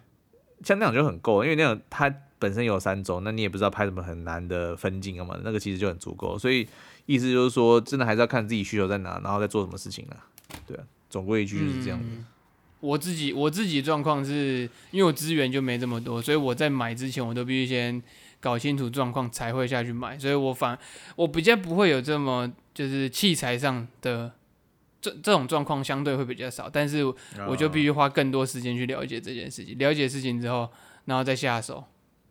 [0.64, 6.38] 像那种就很够，因为那种它本身有三种，那你也不知道拍什么很难的分镜啊嘛，那个其实就很足够。
[6.38, 6.66] 所以
[7.04, 10.16] 意思就是说，真的还是要看自己需求在哪，然后再做什么事情啊。
[10.66, 12.08] 对啊，总归一句就是这样子。
[12.80, 14.62] 我自己我自己状况是
[14.92, 18.02] 因为我资源就没这么多，所以我在买之前我都必须先。
[18.40, 20.78] 搞清楚状况才会下去买，所以我反
[21.16, 24.32] 我比较不会有这么就是器材上的
[25.00, 27.04] 这这种状况相对会比较少，但是
[27.48, 30.68] 我就必须花更多时间去了解这件事情，了解事情之后，
[31.06, 31.84] 然后再下手。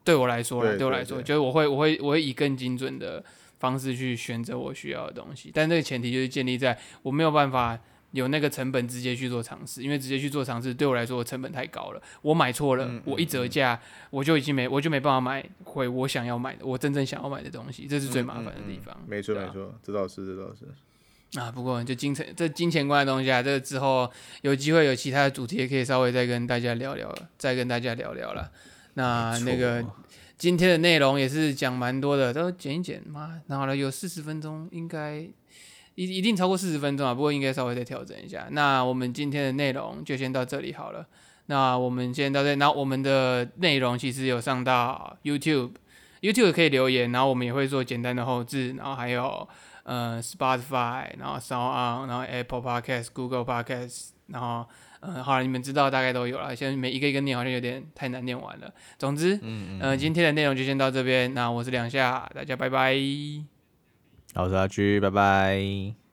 [0.03, 3.23] 对我来说，对我来说，就是我会我会我会以更精准的
[3.59, 7.77] 方式去选择我需要的东西，但这个前提就是建立在我没有办法。
[8.11, 12.01] 有那个成本直接去做尝试，因为直接去做尝试对我来说成本太高了。
[12.21, 13.79] 我买错了，我一折价
[14.09, 18.95] 我就已经没我就没办法买回我想要买的我真正想要买的东西，这是最麻烦的地方。
[19.05, 21.39] 没错没错，这倒是这倒是。
[21.39, 24.09] 啊，不过就金钱这金钱观的东西啊，这个之后
[24.41, 28.49] 有机会有其他的主题也可以稍微再跟大家聊聊，再跟大家聊聊了。
[28.93, 29.85] 那那个
[30.37, 35.27] 今天的内容也是讲蛮多的，都剪一剪嘛，然后呢有四十分钟应该。
[35.97, 38.47] 一一定超过四十分钟啊，不过应该稍微再调整一下。
[38.51, 41.03] 那我们今天的内容就先到这里好了。
[41.47, 49.47] 那我们先到这，然后我们的内容其实有上到 YouTube，YouTube 可以留言，然后我们也会做简单的后置，然后还有
[49.83, 54.67] 呃 Spotify，然后 Sound，然后 Apple Podcast、Google Podcast，然后
[54.99, 56.55] 嗯好了，你们知道大概都有了。
[56.55, 58.71] 现在每一个一个念好像有点太难念完了。
[58.99, 61.33] 总之，嗯嗯，今天的内容就先到这边。
[61.33, 63.56] 那我是两下，大家拜拜。
[64.38, 66.06] 好我是阿居，拜拜。